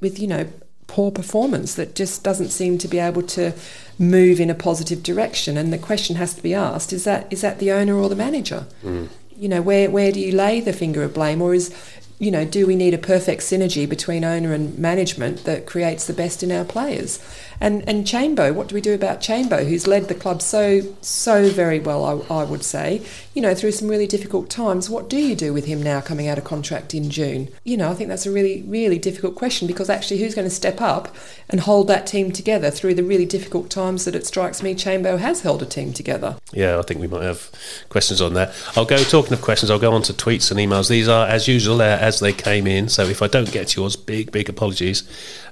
with 0.00 0.18
you 0.18 0.26
know, 0.26 0.46
poor 0.86 1.10
performance 1.10 1.74
that 1.74 1.94
just 1.94 2.22
doesn't 2.22 2.50
seem 2.50 2.78
to 2.78 2.88
be 2.88 2.98
able 2.98 3.22
to 3.22 3.52
move 3.98 4.40
in 4.40 4.50
a 4.50 4.54
positive 4.54 5.02
direction. 5.02 5.56
And 5.56 5.72
the 5.72 5.78
question 5.78 6.16
has 6.16 6.34
to 6.34 6.42
be 6.42 6.54
asked: 6.54 6.92
Is 6.92 7.04
that 7.04 7.26
is 7.30 7.40
that 7.40 7.58
the 7.58 7.72
owner 7.72 7.96
or 7.96 8.08
the 8.08 8.16
manager? 8.16 8.66
Mm. 8.82 9.08
You 9.36 9.48
know, 9.48 9.62
where 9.62 9.90
where 9.90 10.12
do 10.12 10.20
you 10.20 10.32
lay 10.32 10.60
the 10.60 10.72
finger 10.72 11.02
of 11.02 11.14
blame, 11.14 11.42
or 11.42 11.54
is 11.54 11.74
you 12.18 12.30
know, 12.30 12.44
do 12.44 12.66
we 12.66 12.76
need 12.76 12.94
a 12.94 12.98
perfect 12.98 13.42
synergy 13.42 13.88
between 13.88 14.24
owner 14.24 14.52
and 14.52 14.78
management 14.78 15.44
that 15.44 15.66
creates 15.66 16.06
the 16.06 16.12
best 16.12 16.42
in 16.42 16.52
our 16.52 16.64
players? 16.64 17.18
And 17.60 17.86
and 17.88 18.04
Chambo, 18.04 18.54
what 18.54 18.68
do 18.68 18.74
we 18.74 18.80
do 18.80 18.94
about 18.94 19.20
Chambo, 19.20 19.66
who's 19.68 19.86
led 19.86 20.08
the 20.08 20.14
club 20.14 20.42
so 20.42 20.82
so 21.00 21.48
very 21.48 21.80
well, 21.80 22.04
I, 22.04 22.34
I, 22.34 22.44
would 22.44 22.64
say, 22.64 23.02
you 23.34 23.42
know, 23.42 23.54
through 23.54 23.72
some 23.72 23.88
really 23.88 24.06
difficult 24.06 24.50
times. 24.50 24.90
What 24.90 25.08
do 25.08 25.16
you 25.16 25.34
do 25.34 25.52
with 25.52 25.66
him 25.66 25.82
now 25.82 26.00
coming 26.00 26.28
out 26.28 26.38
of 26.38 26.44
contract 26.44 26.94
in 26.94 27.10
June? 27.10 27.48
You 27.64 27.76
know, 27.76 27.90
I 27.90 27.94
think 27.94 28.08
that's 28.08 28.26
a 28.26 28.30
really 28.30 28.62
really 28.62 28.98
difficult 28.98 29.34
question 29.34 29.66
because 29.66 29.88
actually, 29.88 30.18
who's 30.18 30.34
going 30.34 30.48
to 30.48 30.54
step 30.54 30.80
up 30.80 31.14
and 31.48 31.60
hold 31.60 31.88
that 31.88 32.06
team 32.06 32.32
together 32.32 32.70
through 32.70 32.94
the 32.94 33.04
really 33.04 33.26
difficult 33.26 33.70
times 33.70 34.04
that 34.04 34.14
it 34.14 34.26
strikes 34.26 34.62
me 34.62 34.74
Chambo 34.74 35.18
has 35.18 35.42
held 35.42 35.62
a 35.62 35.66
team 35.66 35.92
together? 35.92 36.36
Yeah, 36.52 36.78
I 36.78 36.82
think 36.82 37.00
we 37.00 37.06
might 37.06 37.24
have 37.24 37.50
questions 37.88 38.20
on 38.20 38.34
that. 38.34 38.54
I'll 38.76 38.84
go 38.84 38.98
talking 38.98 39.32
of 39.32 39.42
questions. 39.42 39.70
I'll 39.70 39.78
go 39.78 39.92
on 39.92 40.02
to 40.02 40.12
tweets 40.12 40.50
and 40.50 40.60
emails. 40.60 40.88
These 40.88 41.08
are 41.08 41.26
as 41.26 41.48
usual 41.48 41.82
as 41.82 42.20
they 42.20 42.32
came 42.32 42.66
in. 42.66 42.88
So 42.88 43.04
if 43.04 43.22
I 43.22 43.26
don't 43.26 43.50
get 43.50 43.76
yours, 43.76 43.96
big 43.96 44.32
big 44.32 44.48
apologies. 44.48 45.02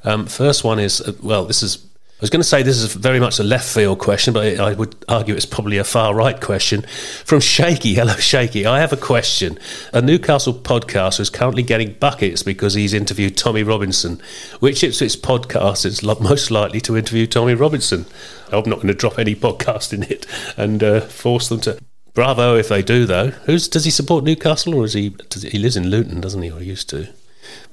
Um, 0.05 0.27
first 0.27 0.65
one 0.65 0.79
is 0.79 1.01
uh, 1.01 1.13
well, 1.23 1.45
this 1.45 1.63
is 1.63 1.87
was 2.23 2.31
going 2.31 2.41
to 2.41 2.49
say 2.49 2.63
this 2.63 2.79
is 2.79 2.95
very 2.95 3.19
much 3.19 3.41
a 3.41 3.43
left 3.43 3.69
field 3.69 3.99
question, 3.99 4.33
but 4.33 4.61
I 4.61 4.75
would 4.75 4.95
argue 5.09 5.35
it's 5.35 5.45
probably 5.45 5.79
a 5.79 5.85
far 5.85 6.15
right 6.15 6.41
question. 6.41 6.83
From 7.25 7.41
Shaky, 7.41 7.95
hello 7.95 8.15
Shaky, 8.15 8.65
I 8.65 8.79
have 8.79 8.93
a 8.93 8.97
question. 8.97 9.59
A 9.93 10.01
Newcastle 10.01 10.55
podcaster 10.55 11.19
is 11.19 11.31
currently 11.31 11.65
getting 11.65 11.95
buckets 11.95 12.45
because 12.45 12.75
he's 12.75 12.95
interviewed 12.95 13.37
Tommy 13.37 13.65
Robinson. 13.65 14.23
Which 14.61 14.85
Ipswich 14.85 15.17
podcast 15.17 15.85
is 15.85 16.01
most 16.05 16.53
likely 16.53 16.81
to 16.83 16.97
interview 16.97 17.27
Tommy 17.27 17.55
Robinson? 17.55 18.07
I'm 18.53 18.71
not 18.71 18.77
going 18.77 18.87
to 18.87 18.95
drop 18.95 19.19
any 19.19 19.35
podcast 19.35 19.93
in 19.93 20.05
it 20.05 20.25
and 20.57 20.81
uh, 20.81 21.01
force 21.01 21.49
them 21.49 21.61
to. 21.63 21.77
Bravo 22.15 22.57
if 22.57 22.69
they 22.69 22.83
do, 22.83 23.05
though. 23.05 23.31
Who's 23.47 23.67
does 23.67 23.85
he 23.85 23.91
support 23.91 24.23
Newcastle 24.23 24.77
or 24.77 24.85
is 24.85 24.93
he? 24.93 25.09
Does, 25.09 25.43
he 25.43 25.59
lives 25.59 25.77
in 25.77 25.89
Luton, 25.89 26.21
doesn't 26.21 26.43
he, 26.43 26.53
or 26.53 26.61
he 26.61 26.67
used 26.67 26.89
to? 26.91 27.09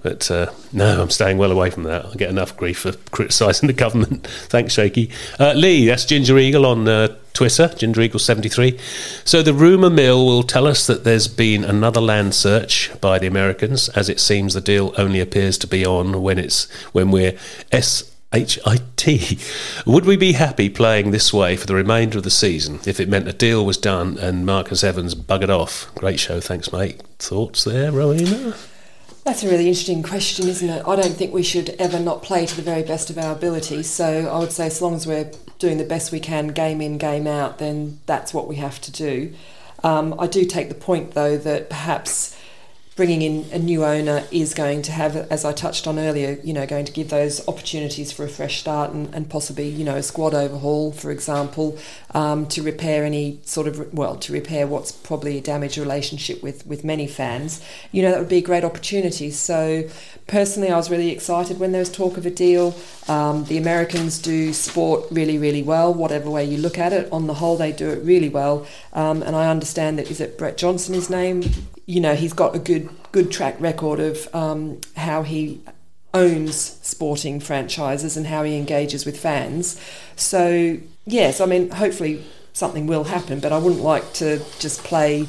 But 0.02 0.30
uh, 0.32 0.52
no, 0.72 1.02
I'm 1.02 1.10
staying 1.10 1.38
well 1.38 1.52
away 1.52 1.70
from 1.70 1.84
that. 1.84 2.06
I 2.06 2.14
get 2.14 2.30
enough 2.30 2.56
grief 2.56 2.80
for 2.80 2.92
criticising 3.12 3.68
the 3.68 3.74
government. 3.74 4.26
Thanks, 4.48 4.74
Shaky. 4.74 5.12
Uh, 5.40 5.54
Lee, 5.54 5.88
that's 5.88 6.06
Ginger 6.06 6.38
Eagle 6.38 6.66
on 6.66 6.88
uh, 6.88 7.16
Twitter, 7.34 7.68
Ginger 7.70 8.02
Eagle 8.02 8.20
73. 8.20 8.78
So 9.26 9.42
the 9.42 9.54
rumour 9.54 9.90
mill 9.90 10.26
will 10.26 10.44
tell 10.44 10.68
us 10.68 10.88
that 10.88 11.04
there's 11.04 11.28
been 11.28 11.64
another 11.64 12.02
land 12.02 12.34
search 12.34 12.92
by 13.02 13.20
the 13.20 13.28
Americans, 13.28 13.90
as 13.90 14.10
it 14.10 14.20
seems 14.20 14.54
the 14.54 14.62
deal 14.62 14.94
only 14.98 15.20
appears 15.20 15.58
to 15.60 15.68
be 15.68 15.86
on 15.86 16.22
when 16.22 16.40
it's 16.40 16.72
when 16.92 17.12
we're 17.12 17.38
S. 17.72 18.12
H 18.32 18.60
I 18.64 18.78
T. 18.96 19.40
Would 19.88 20.06
we 20.06 20.16
be 20.16 20.34
happy 20.34 20.70
playing 20.70 21.10
this 21.10 21.34
way 21.34 21.58
for 21.58 21.66
the 21.66 21.74
remainder 21.74 22.20
of 22.20 22.24
the 22.24 22.30
season 22.30 22.80
if 22.86 23.00
it 23.00 23.10
meant 23.10 23.28
a 23.28 23.34
deal 23.34 23.66
was 23.66 23.78
done 23.78 24.20
and 24.20 24.46
Marcus 24.46 24.84
Evans 24.84 25.16
buggered 25.16 25.50
off? 25.50 25.90
Great 25.96 26.20
show, 26.20 26.40
thanks, 26.40 26.72
mate. 26.72 27.02
Thoughts 27.18 27.64
there, 27.64 27.92
Rowena? 27.92 28.54
That's 29.30 29.44
a 29.44 29.48
really 29.48 29.68
interesting 29.68 30.02
question, 30.02 30.48
isn't 30.48 30.68
it? 30.68 30.88
I 30.88 30.96
don't 30.96 31.14
think 31.14 31.32
we 31.32 31.44
should 31.44 31.70
ever 31.78 32.00
not 32.00 32.24
play 32.24 32.48
to 32.48 32.56
the 32.56 32.64
very 32.64 32.82
best 32.82 33.12
of 33.12 33.18
our 33.20 33.32
ability. 33.32 33.84
So 33.84 34.28
I 34.28 34.40
would 34.40 34.52
say, 34.52 34.66
as 34.66 34.82
long 34.82 34.96
as 34.96 35.06
we're 35.06 35.32
doing 35.60 35.78
the 35.78 35.84
best 35.84 36.12
we 36.12 36.20
can, 36.20 36.48
game 36.48 36.82
in, 36.82 36.98
game 36.98 37.28
out, 37.28 37.60
then 37.60 38.00
that's 38.08 38.34
what 38.34 38.48
we 38.48 38.56
have 38.56 38.82
to 38.82 38.92
do. 38.92 39.32
Um, 39.84 40.16
I 40.20 40.26
do 40.26 40.46
take 40.46 40.68
the 40.70 40.74
point, 40.74 41.12
though, 41.12 41.38
that 41.38 41.70
perhaps 41.70 42.36
bringing 43.00 43.22
in 43.22 43.46
a 43.53 43.58
new 43.58 43.86
owner 43.86 44.25
is 44.29 44.53
going 44.53 44.82
to 44.82 44.91
have, 44.91 45.15
as 45.32 45.46
I 45.46 45.53
touched 45.53 45.88
on 45.88 45.98
earlier, 45.98 46.38
you 46.44 46.51
know, 46.51 46.65
going 46.65 46.84
to 46.84 46.91
give 46.91 47.10
those 47.10 47.48
opportunities 47.48 48.12
for 48.12 48.25
a 48.25 48.27
fresh 48.27 48.60
start 48.60 48.91
and, 48.91 49.15
and 49.15 49.29
possibly, 49.29 49.70
you 49.70 49.86
know, 49.86 49.96
a 49.96 50.03
squad 50.03 50.34
overhaul, 50.34 50.91
for 50.91 51.10
example, 51.10 51.77
um, 52.13 52.46
to 52.48 52.62
repair 52.62 53.06
any 53.06 53.39
sort 53.46 53.68
of, 53.68 53.94
well, 53.94 54.18
to 54.18 54.34
repair 54.34 54.68
what's 54.68 54.91
probably 54.91 55.38
a 55.38 55.41
damaged 55.41 55.77
relationship 55.77 56.44
with, 56.44 56.68
with 56.68 56.84
many 56.84 57.08
fans. 57.08 57.63
You 57.94 58.01
know, 58.01 58.12
that 58.12 58.20
would 58.20 58.27
be 58.27 58.39
a 58.39 58.41
great 58.41 58.65
opportunity. 58.65 59.32
So 59.32 59.88
personally, 60.27 60.70
I 60.70 60.75
was 60.75 60.91
really 60.91 61.10
excited 61.10 61.58
when 61.58 61.72
there 61.72 61.79
was 61.79 61.89
talk 61.89 62.18
of 62.18 62.25
a 62.25 62.29
deal. 62.29 62.75
Um, 63.08 63.46
the 63.46 63.58
Americans 63.58 64.20
do 64.20 64.51
sport 64.51 65.06
really, 65.10 65.38
really 65.38 65.63
well, 65.63 65.94
whatever 65.94 66.29
way 66.29 66.44
you 66.44 66.58
look 66.58 66.77
at 66.77 66.91
it. 66.91 67.10
On 67.13 67.27
the 67.27 67.36
whole, 67.36 67.56
they 67.56 67.72
do 67.72 67.89
it 67.91 68.03
really 68.03 68.27
well. 68.27 68.68
Um, 68.91 69.24
and 69.24 69.38
I 69.38 69.50
understand 69.50 69.98
that, 70.00 70.12
is 70.12 70.20
it 70.20 70.38
Brett 70.38 70.58
Johnson, 70.58 70.96
his 70.96 71.10
name? 71.10 71.44
You 71.89 72.00
know, 72.00 72.13
he's 72.13 72.34
got 72.34 72.55
a 72.55 72.60
good 72.60 72.88
good 73.12 73.31
track 73.31 73.55
record 73.60 74.00
of 74.00 74.27
um, 74.36 74.79
how 74.96 75.24
he 75.24 75.60
owns 76.13 76.55
sporting 76.55 77.39
franchises 77.39 78.15
and 78.15 78.27
how 78.27 78.43
he 78.43 78.55
engages 78.55 79.08
with 79.08 79.19
fans. 79.19 79.81
So 80.15 80.77
yes, 81.05 81.41
I 81.41 81.48
mean, 81.48 81.72
hopefully 81.72 82.24
something 82.53 82.86
will 82.86 83.05
happen, 83.05 83.39
but 83.39 83.51
I 83.51 83.58
wouldn't 83.58 83.81
like 83.81 84.13
to 84.13 84.39
just 84.60 84.84
play 84.84 85.25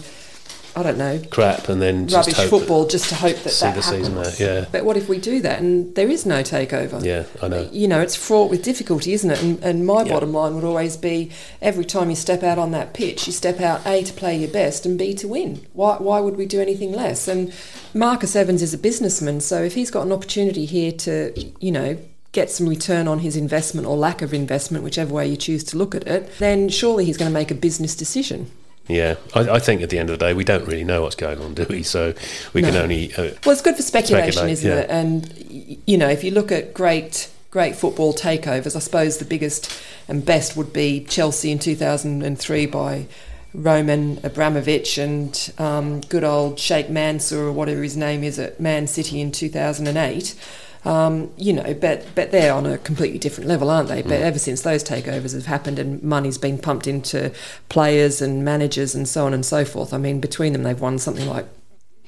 I 0.76 0.82
don't 0.84 0.98
know, 0.98 1.20
crap, 1.30 1.68
and 1.68 1.82
then 1.82 2.06
rubbish 2.06 2.34
football 2.34 2.86
just 2.86 3.08
to 3.08 3.16
hope 3.16 3.36
that 3.38 3.50
see 3.50 3.66
that 3.66 3.74
the 3.74 3.82
happens. 3.82 4.06
season 4.06 4.18
out. 4.18 4.38
Yeah, 4.40 4.66
But 4.70 4.84
what 4.84 4.96
if 4.96 5.08
we 5.08 5.18
do 5.18 5.40
that 5.40 5.60
and 5.60 5.92
there 5.96 6.08
is 6.08 6.24
no 6.24 6.42
takeover? 6.42 7.04
yeah, 7.04 7.24
I 7.42 7.48
know. 7.48 7.68
You 7.72 7.88
know, 7.88 8.00
it's 8.00 8.14
fraught 8.14 8.50
with 8.50 8.62
difficulty, 8.62 9.12
isn't 9.12 9.30
it? 9.30 9.42
And, 9.42 9.62
and 9.64 9.84
my 9.84 10.04
Yeah. 10.04 10.12
bottom 10.12 10.32
line 10.32 10.54
would 10.54 10.62
always 10.64 10.96
be 10.96 11.30
every 11.60 11.84
time 11.84 12.08
you 12.08 12.14
step 12.16 12.42
out 12.44 12.56
on 12.58 12.70
that 12.70 12.94
pitch, 12.94 13.26
you 13.26 13.32
step 13.32 13.60
out 13.60 13.84
A 13.84 14.04
to 14.04 14.12
play 14.12 14.36
your 14.36 14.48
best 14.50 14.86
and 14.86 14.96
B 14.96 15.12
to 15.14 15.26
win. 15.26 15.60
Why, 15.72 15.96
why 15.98 16.20
would 16.20 16.36
we 16.36 16.46
do 16.46 16.60
anything 16.60 16.92
less? 16.92 17.26
And 17.26 17.52
Marcus 17.92 18.36
Evans 18.36 18.62
is 18.62 18.72
a 18.72 18.78
businessman, 18.78 19.40
so 19.40 19.62
if 19.62 19.74
he's 19.74 19.90
got 19.90 20.06
an 20.06 20.12
opportunity 20.12 20.66
here 20.66 20.92
to, 20.92 21.32
you 21.58 21.72
know, 21.72 21.98
get 22.32 22.48
some 22.48 22.68
return 22.68 23.08
on 23.08 23.18
his 23.18 23.34
investment 23.36 23.88
or 23.88 23.96
lack 23.96 24.22
of 24.22 24.32
investment, 24.32 24.84
whichever 24.84 25.12
way 25.12 25.26
you 25.26 25.36
choose 25.36 25.64
to 25.64 25.76
look 25.76 25.96
at 25.96 26.06
it, 26.06 26.30
then 26.38 26.68
surely 26.68 27.04
he's 27.04 27.16
going 27.16 27.28
to 27.28 27.34
make 27.34 27.50
a 27.50 27.54
business 27.56 27.96
decision. 27.96 28.48
Yeah, 28.90 29.16
I, 29.34 29.56
I 29.56 29.58
think 29.58 29.82
at 29.82 29.90
the 29.90 29.98
end 29.98 30.10
of 30.10 30.18
the 30.18 30.24
day, 30.24 30.34
we 30.34 30.44
don't 30.44 30.66
really 30.66 30.84
know 30.84 31.02
what's 31.02 31.16
going 31.16 31.40
on, 31.40 31.54
do 31.54 31.66
we? 31.68 31.82
So 31.82 32.14
we 32.52 32.62
can 32.62 32.76
only. 32.76 33.12
Uh, 33.14 33.30
Well, 33.44 33.52
it's 33.52 33.62
good 33.62 33.76
for 33.76 33.82
speculation, 33.82 34.32
Speculate, 34.32 34.52
isn't 34.52 34.70
yeah. 34.70 34.80
it? 34.80 34.90
And 34.90 35.82
you 35.86 35.98
know, 35.98 36.08
if 36.08 36.24
you 36.24 36.30
look 36.30 36.52
at 36.52 36.74
great 36.74 37.30
great 37.50 37.74
football 37.74 38.14
takeovers, 38.14 38.76
I 38.76 38.78
suppose 38.78 39.18
the 39.18 39.24
biggest 39.24 39.72
and 40.08 40.24
best 40.24 40.56
would 40.56 40.72
be 40.72 41.04
Chelsea 41.04 41.50
in 41.50 41.58
2003 41.58 42.66
by 42.66 43.06
Roman 43.52 44.20
Abramovich 44.22 44.98
and 44.98 45.52
um, 45.58 46.00
good 46.02 46.22
old 46.22 46.58
Sheikh 46.58 46.88
Mansour 46.88 47.46
or 47.46 47.52
whatever 47.52 47.82
his 47.82 47.96
name 47.96 48.22
is 48.22 48.38
at 48.38 48.60
Man 48.60 48.86
City 48.86 49.20
in 49.20 49.32
2008. 49.32 50.34
Um, 50.84 51.30
you 51.36 51.52
know, 51.52 51.74
but 51.74 52.06
but 52.14 52.30
they're 52.30 52.54
on 52.54 52.64
a 52.64 52.78
completely 52.78 53.18
different 53.18 53.48
level, 53.48 53.68
aren't 53.68 53.88
they? 53.88 54.00
But 54.00 54.20
ever 54.20 54.38
since 54.38 54.62
those 54.62 54.82
takeovers 54.82 55.34
have 55.34 55.44
happened 55.46 55.78
and 55.78 56.02
money's 56.02 56.38
been 56.38 56.58
pumped 56.58 56.86
into 56.86 57.32
players 57.68 58.22
and 58.22 58.44
managers 58.44 58.94
and 58.94 59.06
so 59.06 59.26
on 59.26 59.34
and 59.34 59.44
so 59.44 59.64
forth, 59.64 59.92
I 59.92 59.98
mean, 59.98 60.20
between 60.20 60.54
them 60.54 60.62
they've 60.62 60.80
won 60.80 60.98
something 60.98 61.28
like 61.28 61.46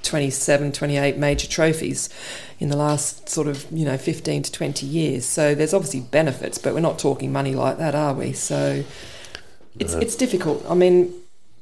27, 0.03 0.73
28 0.73 1.17
major 1.17 1.47
trophies 1.47 2.09
in 2.59 2.69
the 2.69 2.77
last 2.77 3.29
sort 3.29 3.47
of, 3.47 3.67
you 3.71 3.85
know, 3.85 3.97
15 3.97 4.43
to 4.45 4.53
20 4.53 4.87
years. 4.87 5.25
So 5.25 5.55
there's 5.55 5.75
obviously 5.75 6.01
benefits, 6.01 6.59
but 6.59 6.75
we're 6.75 6.81
not 6.81 6.99
talking 6.99 7.33
money 7.33 7.55
like 7.55 7.79
that, 7.79 7.95
are 7.95 8.15
we? 8.15 8.33
So 8.33 8.85
it's, 9.79 9.95
it's 9.95 10.17
difficult. 10.17 10.65
I 10.69 10.75
mean, 10.75 11.15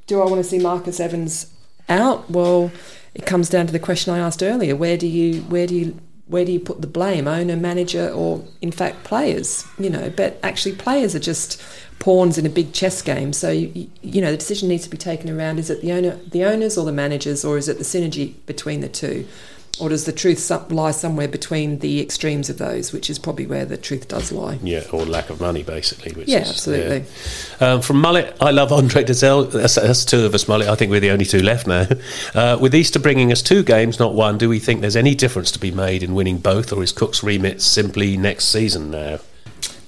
do 0.07 0.21
I 0.21 0.25
want 0.25 0.37
to 0.37 0.43
see 0.43 0.59
Marcus 0.59 0.99
Evans 0.99 1.53
out? 1.89 2.29
Well, 2.29 2.71
it 3.13 3.25
comes 3.25 3.49
down 3.49 3.67
to 3.67 3.73
the 3.73 3.79
question 3.79 4.13
I 4.13 4.19
asked 4.19 4.43
earlier. 4.43 4.75
Where 4.75 4.97
do 4.97 5.07
you, 5.07 5.41
where 5.43 5.67
do 5.67 5.75
you, 5.75 5.99
where 6.31 6.45
do 6.45 6.51
you 6.51 6.59
put 6.59 6.79
the 6.79 6.87
blame, 6.87 7.27
owner, 7.27 7.57
manager, 7.57 8.09
or 8.09 8.43
in 8.61 8.71
fact 8.71 9.03
players? 9.03 9.65
You 9.77 9.89
know, 9.89 10.09
but 10.09 10.39
actually 10.41 10.75
players 10.75 11.13
are 11.13 11.19
just 11.19 11.61
pawns 11.99 12.37
in 12.37 12.45
a 12.45 12.49
big 12.49 12.73
chess 12.73 13.01
game. 13.01 13.33
So 13.33 13.51
you, 13.51 13.89
you 14.01 14.21
know 14.21 14.31
the 14.31 14.37
decision 14.37 14.69
needs 14.69 14.83
to 14.85 14.89
be 14.89 14.97
taken 14.97 15.29
around: 15.29 15.59
is 15.59 15.69
it 15.69 15.81
the 15.81 15.91
owner, 15.91 16.17
the 16.31 16.45
owners, 16.45 16.77
or 16.77 16.85
the 16.85 16.93
managers, 16.93 17.43
or 17.43 17.57
is 17.57 17.67
it 17.67 17.77
the 17.77 17.83
synergy 17.83 18.35
between 18.45 18.79
the 18.79 18.89
two, 18.89 19.27
or 19.79 19.89
does 19.89 20.05
the 20.05 20.11
truth 20.11 20.49
lie 20.71 20.91
somewhere 20.91 21.27
between 21.27 21.79
the 21.79 22.01
extremes 22.01 22.49
of 22.49 22.57
those, 22.57 22.91
which 22.93 23.09
is 23.09 23.17
probably 23.17 23.47
where 23.47 23.65
the 23.65 23.77
truth 23.77 24.07
does 24.07 24.31
lie. 24.31 24.59
yeah, 24.61 24.83
or 24.91 25.05
lack 25.05 25.29
of 25.29 25.39
money, 25.41 25.63
basically. 25.63 26.11
Which 26.13 26.27
Yeah, 26.27 26.39
is, 26.41 26.49
absolutely. 26.49 27.05
yeah. 27.59 27.73
Um, 27.73 27.81
from 27.81 28.01
Mullet, 28.01 28.35
I 28.41 28.51
love 28.51 28.71
Andre 28.71 29.03
Dozzell. 29.03 29.51
That's, 29.51 29.75
that's 29.75 30.05
two 30.05 30.25
of 30.25 30.35
us, 30.35 30.47
Mullet. 30.47 30.67
I 30.67 30.75
think 30.75 30.91
we're 30.91 30.99
the 30.99 31.11
only 31.11 31.25
two 31.25 31.41
left 31.41 31.67
now. 31.67 31.87
Uh, 32.33 32.57
with 32.61 32.73
Easter 32.73 32.99
bringing 32.99 33.31
us 33.31 33.41
two 33.41 33.61
games, 33.63 33.99
not 33.99 34.13
one, 34.13 34.37
do 34.37 34.47
we 34.47 34.59
think 34.59 34.81
there's 34.81 34.95
any 34.95 35.15
difference 35.15 35.51
to 35.51 35.59
be 35.59 35.69
made 35.71 36.01
in 36.03 36.13
winning 36.13 36.37
both, 36.37 36.71
or 36.71 36.81
is 36.83 36.91
Cook's 36.91 37.23
remit 37.23 37.61
simply 37.61 38.15
next 38.17 38.45
season 38.45 38.89
now? 38.91 39.19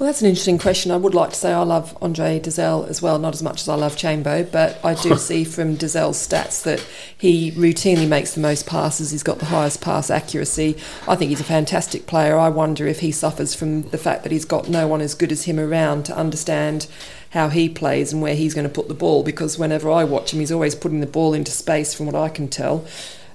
Well, 0.04 0.12
that's 0.12 0.22
an 0.22 0.28
interesting 0.28 0.58
question. 0.58 0.92
I 0.92 0.98
would 0.98 1.16
like 1.16 1.30
to 1.30 1.36
say 1.38 1.54
I 1.54 1.64
love 1.64 1.98
Andre 2.02 2.38
Dozzell 2.38 2.90
as 2.90 3.02
well, 3.02 3.18
not 3.18 3.34
as 3.34 3.42
much 3.42 3.62
as 3.62 3.70
I 3.70 3.76
love 3.76 3.96
Chambo, 3.96 4.52
but 4.52 4.78
I 4.84 4.96
do 4.96 5.16
see 5.18 5.46
from 5.46 5.78
Dozzell's 5.78 6.28
stats 6.28 6.62
that 6.64 6.86
he 7.18 7.52
routinely 7.52 8.06
makes 8.06 8.34
the 8.34 8.42
most 8.42 8.68
passes. 8.68 9.12
He's 9.12 9.24
got 9.24 9.40
the 9.40 9.46
highest 9.46 9.80
pass 9.80 10.10
accuracy. 10.10 10.76
I 11.08 11.16
think 11.16 11.30
he's 11.30 11.40
a 11.40 11.46
fantastic 11.46 12.06
player. 12.06 12.38
I 12.38 12.50
wonder 12.50 12.86
if 12.86 13.00
he 13.00 13.14
suffers 13.14 13.56
from 13.56 13.84
the 13.84 13.98
fact 13.98 14.24
that 14.24 14.34
he's 14.34 14.44
got 14.44 14.68
no 14.68 14.90
one 14.90 15.00
as 15.00 15.16
good 15.16 15.32
as 15.32 15.46
him 15.46 15.58
around 15.58 16.04
to 16.08 16.18
understand 16.18 16.88
how 17.30 17.48
he 17.48 17.70
plays 17.70 18.12
and 18.12 18.22
where 18.22 18.36
he's 18.36 18.54
going 18.54 18.68
to 18.68 18.74
put 18.74 18.90
the 18.90 18.94
ball 18.94 19.24
because 19.24 19.58
whenever 19.58 19.90
I 19.90 20.04
watch 20.04 20.34
him, 20.34 20.42
he's 20.42 20.52
always 20.52 20.76
putting 20.76 21.00
the 21.00 21.08
ball 21.08 21.34
into 21.34 21.52
space 21.52 21.94
from 21.94 22.08
what 22.08 22.16
I 22.16 22.28
can 22.28 22.50
tell. 22.50 22.86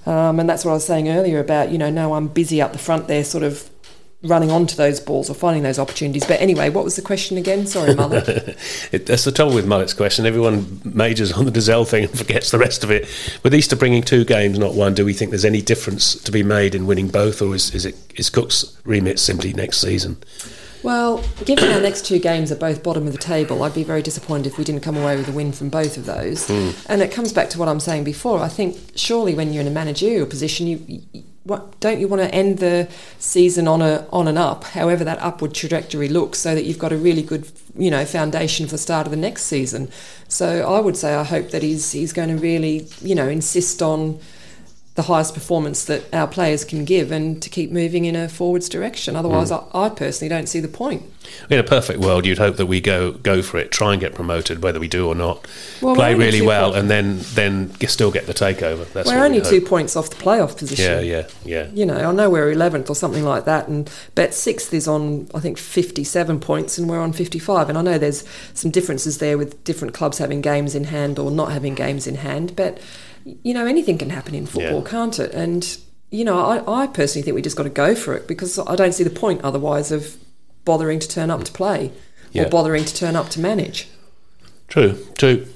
Um, 0.05 0.39
and 0.39 0.47
that's 0.47 0.67
what 0.67 0.73
I 0.73 0.75
was 0.75 0.85
saying 0.85 1.09
earlier 1.09 1.41
about, 1.41 1.73
you 1.73 1.79
know, 1.79 1.89
no 1.89 2.11
one 2.11 2.27
busy 2.29 2.61
up 2.61 2.73
the 2.73 2.79
front 2.79 3.09
there, 3.09 3.25
sort 3.25 3.43
of 3.43 3.71
running 4.23 4.51
onto 4.51 4.75
those 4.75 4.99
balls 4.99 5.31
or 5.31 5.35
finding 5.35 5.63
those 5.63 5.79
opportunities. 5.79 6.27
But 6.27 6.41
anyway, 6.41 6.71
what 6.71 6.85
was 6.85 6.97
the 6.97 7.03
question 7.03 7.37
again? 7.39 7.67
Sorry, 7.67 7.95
Mother. 7.95 8.55
It, 8.91 9.07
that's 9.07 9.25
the 9.25 9.33
trouble 9.33 9.55
with 9.55 9.67
Mullet's 9.67 9.93
question. 9.93 10.25
Everyone 10.25 10.81
majors 10.85 11.33
on 11.33 11.45
the 11.45 11.51
Dozzell 11.51 11.87
thing 11.87 12.05
and 12.05 12.19
forgets 12.19 12.51
the 12.51 12.59
rest 12.59 12.83
of 12.83 12.91
it. 12.91 13.07
With 13.43 13.55
Easter 13.55 13.77
bringing 13.77 14.03
two 14.03 14.25
games, 14.25 14.59
not 14.59 14.75
one, 14.75 14.95
do 14.95 15.05
we 15.05 15.13
think 15.13 15.31
there's 15.31 15.45
any 15.45 15.61
difference 15.61 16.15
to 16.23 16.33
be 16.33 16.43
made 16.43 16.75
in 16.75 16.87
winning 16.87 17.09
both, 17.09 17.43
or 17.43 17.55
is, 17.55 17.75
is 17.75 17.85
it 17.85 17.97
is 18.17 18.31
Cook's 18.31 18.77
remit 18.85 19.19
simply 19.19 19.53
next 19.53 19.79
season? 19.79 20.17
well, 20.83 21.23
given 21.45 21.71
our 21.73 21.81
next 21.81 22.07
two 22.07 22.19
games 22.19 22.53
are 22.53 22.57
both 22.57 22.83
bottom 22.83 23.07
of 23.07 23.13
the 23.13 23.19
table, 23.19 23.63
I'd 23.63 23.75
be 23.75 23.85
very 23.85 24.03
disappointed 24.03 24.47
if 24.47 24.59
we 24.59 24.65
didn't 24.65 24.83
come 24.83 24.97
away 24.97 25.17
with 25.17 25.29
a 25.29 25.33
win 25.33 25.53
from 25.53 25.69
both 25.69 25.97
of 25.97 26.07
those. 26.07 26.47
Hmm. 26.47 26.71
And 26.87 27.03
it 27.03 27.11
comes 27.11 27.33
back 27.33 27.51
to 27.51 27.59
what 27.59 27.69
I'm 27.69 27.81
saying 27.81 28.05
before. 28.05 28.41
I 28.41 28.49
think 28.49 28.79
surely 28.95 29.35
when 29.35 29.53
you're 29.53 29.63
in 29.63 29.67
a 29.67 29.73
managerial 29.73 30.27
position, 30.27 30.67
you. 30.67 31.25
What, 31.49 31.81
don't 31.81 31.99
you 31.99 32.07
want 32.07 32.23
to 32.23 32.35
end 32.35 32.59
the 32.59 32.89
season 33.19 33.67
on 33.67 33.83
a 33.83 34.07
on 34.13 34.29
an 34.29 34.37
up, 34.37 34.65
however 34.65 35.03
that 35.05 35.19
upward 35.21 35.55
trajectory 35.55 36.09
looks, 36.09 36.39
so 36.39 36.55
that 36.55 36.65
you've 36.65 36.79
got 36.79 36.93
a 36.93 36.97
really 36.97 37.23
good, 37.23 37.51
you 37.77 37.91
know, 37.91 38.05
foundation 38.05 38.67
for 38.67 38.73
the 38.73 38.79
start 38.79 39.07
of 39.07 39.11
the 39.11 39.17
next 39.17 39.45
season. 39.45 39.91
So 40.29 40.71
I 40.71 40.81
would 40.81 40.97
say 40.97 41.15
I 41.15 41.25
hope 41.25 41.51
that 41.51 41.63
he's 41.63 41.93
he's 41.93 42.13
going 42.13 42.29
to 42.29 42.37
really, 42.37 42.87
you 43.01 43.15
know, 43.15 43.29
insist 43.29 43.83
on 43.83 44.21
the 44.99 45.05
highest 45.05 45.33
performance 45.33 45.85
that 45.85 46.13
our 46.13 46.27
players 46.27 46.65
can 46.65 46.85
give 46.85 47.13
and 47.13 47.41
to 47.41 47.49
keep 47.49 47.71
moving 47.71 48.05
in 48.05 48.17
a 48.17 48.29
forwards 48.29 48.69
direction. 48.69 49.15
Otherwise, 49.15 49.51
hmm. 49.51 49.59
I, 49.73 49.85
I 49.85 49.89
personally 49.91 50.29
don't 50.29 50.49
see 50.49 50.59
the 50.59 50.67
point. 50.67 51.05
In 51.49 51.61
a 51.61 51.63
perfect 51.63 52.01
world, 52.01 52.27
you'd 52.27 52.39
hope 52.39 52.57
that 52.57 52.67
we 52.67 52.81
go 52.81 53.13
go 53.13 53.41
for 53.41 53.59
it, 53.59 53.71
try 53.71 53.93
and 53.93 54.01
get 54.01 54.13
promoted, 54.13 54.61
whether 54.61 54.81
we 54.81 54.89
do 54.89 55.07
or 55.07 55.15
not. 55.15 55.47
Well, 55.81 55.95
play 55.95 56.17
really 56.17 56.43
well, 56.43 56.73
points- 56.73 56.79
and 56.79 56.91
then 56.91 57.21
then 57.35 57.89
still 57.89 58.11
get 58.11 58.27
the 58.27 58.35
takeover. 58.35 58.93
That's 58.93 59.09
We're 59.09 59.25
only 59.25 59.39
we'd 59.39 59.49
two 59.49 59.61
points 59.61 59.95
off 59.95 60.11
the 60.11 60.17
playoff 60.17 60.57
position. 60.57 60.85
Yeah, 60.85 60.99
yeah, 60.99 61.29
yeah. 61.45 61.69
You 61.73 61.87
know, 61.87 61.97
I 61.97 62.11
know 62.11 62.29
we're 62.29 62.53
11th 62.53 62.91
or 62.91 62.97
something 62.97 63.25
like 63.25 63.45
that, 63.45 63.69
and 63.69 63.89
Bet 64.17 64.35
Sixth 64.35 64.75
is 64.75 64.89
on, 64.89 65.29
I 65.33 65.39
think, 65.39 65.59
57 65.59 66.41
points, 66.41 66.77
and 66.77 66.89
we're 66.89 66.99
on 66.99 67.13
55. 67.13 67.69
And 67.69 67.79
I 67.79 67.83
know 67.83 67.99
there's 67.99 68.25
some 68.53 68.73
differences 68.73 69.19
there 69.19 69.39
with 69.39 69.63
different 69.63 69.95
clubs 69.95 70.19
having 70.19 70.41
games 70.41 70.75
in 70.75 70.85
hand 70.85 71.21
or 71.21 71.31
not 71.31 71.53
having 71.53 71.77
games 71.77 72.09
in 72.09 72.17
hand, 72.17 72.57
but, 72.57 72.81
you 73.43 73.55
know, 73.55 73.67
anything 73.67 73.99
can 73.99 74.11
happen 74.11 74.35
in 74.35 74.47
football, 74.47 74.83
Yeah. 74.85 74.91
can't 74.91 75.19
it? 75.19 75.33
And, 75.33 75.79
you 76.11 76.25
know, 76.25 76.39
I, 76.39 76.83
I 76.83 76.87
personally 76.87 77.23
think 77.25 77.35
we 77.35 77.43
just 77.43 77.57
got 77.57 77.65
to 77.65 77.71
go 77.71 77.95
for 77.95 78.15
it 78.15 78.27
because 78.29 78.59
I 78.59 78.77
don't 78.77 78.93
see 78.93 79.05
the 79.05 79.11
point 79.11 79.41
otherwise 79.43 79.91
of 79.93 80.17
bothering 80.65 80.99
to 81.01 81.09
turn 81.09 81.31
up 81.31 81.45
to 81.45 81.53
play 81.53 81.93
Yeah. 82.33 82.45
or 82.45 82.49
bothering 82.51 82.85
to 82.85 82.95
turn 82.95 83.17
up 83.17 83.29
to 83.31 83.41
manage. 83.41 83.89
True, 84.69 84.99
true. 85.17 85.47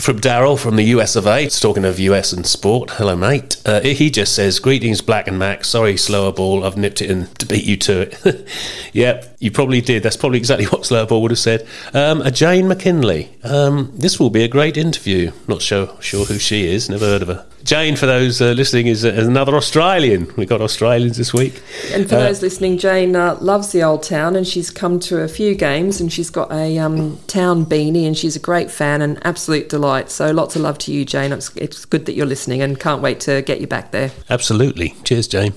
From 0.00 0.18
Daryl 0.18 0.58
from 0.58 0.76
the 0.76 0.84
US 0.84 1.14
of 1.14 1.26
A, 1.26 1.46
talking 1.48 1.84
of 1.84 1.98
US 2.00 2.32
and 2.32 2.46
sport. 2.46 2.90
Hello, 2.92 3.14
mate. 3.14 3.60
Uh, 3.66 3.80
he 3.82 4.10
just 4.10 4.34
says, 4.34 4.58
Greetings, 4.58 5.02
Black 5.02 5.28
and 5.28 5.38
Mac. 5.38 5.64
Sorry, 5.64 5.96
slower 5.96 6.32
ball. 6.32 6.64
I've 6.64 6.76
nipped 6.78 7.02
it 7.02 7.10
in 7.10 7.26
to 7.38 7.44
beat 7.46 7.64
you 7.64 7.76
to 7.78 8.00
it. 8.02 8.48
yep, 8.94 9.29
you 9.40 9.50
probably 9.50 9.80
did. 9.80 10.02
That's 10.02 10.16
probably 10.16 10.38
exactly 10.38 10.66
what 10.72 10.86
slower 10.86 11.06
would 11.20 11.30
have 11.32 11.38
said. 11.38 11.66
Um, 11.92 12.20
a 12.22 12.30
Jane 12.30 12.68
McKinley. 12.68 13.30
Um, 13.42 13.90
this 13.96 14.20
will 14.20 14.30
be 14.30 14.44
a 14.44 14.48
great 14.48 14.76
interview. 14.76 15.32
Not 15.48 15.62
sure, 15.62 15.88
sure 16.00 16.26
who 16.26 16.38
she 16.38 16.66
is. 16.68 16.88
Never 16.88 17.06
heard 17.06 17.22
of 17.22 17.28
her. 17.28 17.46
Jane, 17.62 17.94
for 17.94 18.06
those 18.06 18.40
uh, 18.40 18.52
listening, 18.52 18.86
is, 18.86 19.04
is 19.04 19.26
another 19.28 19.54
Australian. 19.54 20.32
We 20.36 20.46
got 20.46 20.62
Australians 20.62 21.18
this 21.18 21.34
week. 21.34 21.62
And 21.92 22.08
for 22.08 22.16
Uh, 22.16 22.20
those 22.20 22.40
listening, 22.40 22.78
Jane 22.78 23.14
uh, 23.14 23.36
loves 23.40 23.70
the 23.72 23.82
old 23.82 24.02
town 24.02 24.34
and 24.34 24.46
she's 24.48 24.70
come 24.70 24.98
to 25.00 25.20
a 25.20 25.28
few 25.28 25.54
games 25.54 26.00
and 26.00 26.10
she's 26.10 26.30
got 26.30 26.50
a 26.52 26.78
um, 26.78 27.18
town 27.26 27.66
beanie 27.66 28.06
and 28.06 28.16
she's 28.16 28.34
a 28.34 28.38
great 28.38 28.70
fan 28.70 29.02
and 29.02 29.18
absolute 29.26 29.68
delight. 29.68 30.10
So 30.10 30.30
lots 30.30 30.56
of 30.56 30.62
love 30.62 30.78
to 30.78 30.92
you, 30.92 31.04
Jane. 31.04 31.32
It's, 31.32 31.54
it's 31.54 31.84
good 31.84 32.06
that 32.06 32.14
you're 32.14 32.24
listening 32.26 32.62
and 32.62 32.80
can't 32.80 33.02
wait 33.02 33.20
to 33.20 33.42
get 33.42 33.60
you 33.60 33.66
back 33.66 33.90
there. 33.90 34.10
Absolutely. 34.30 34.94
Cheers, 35.04 35.28
Jane. 35.28 35.52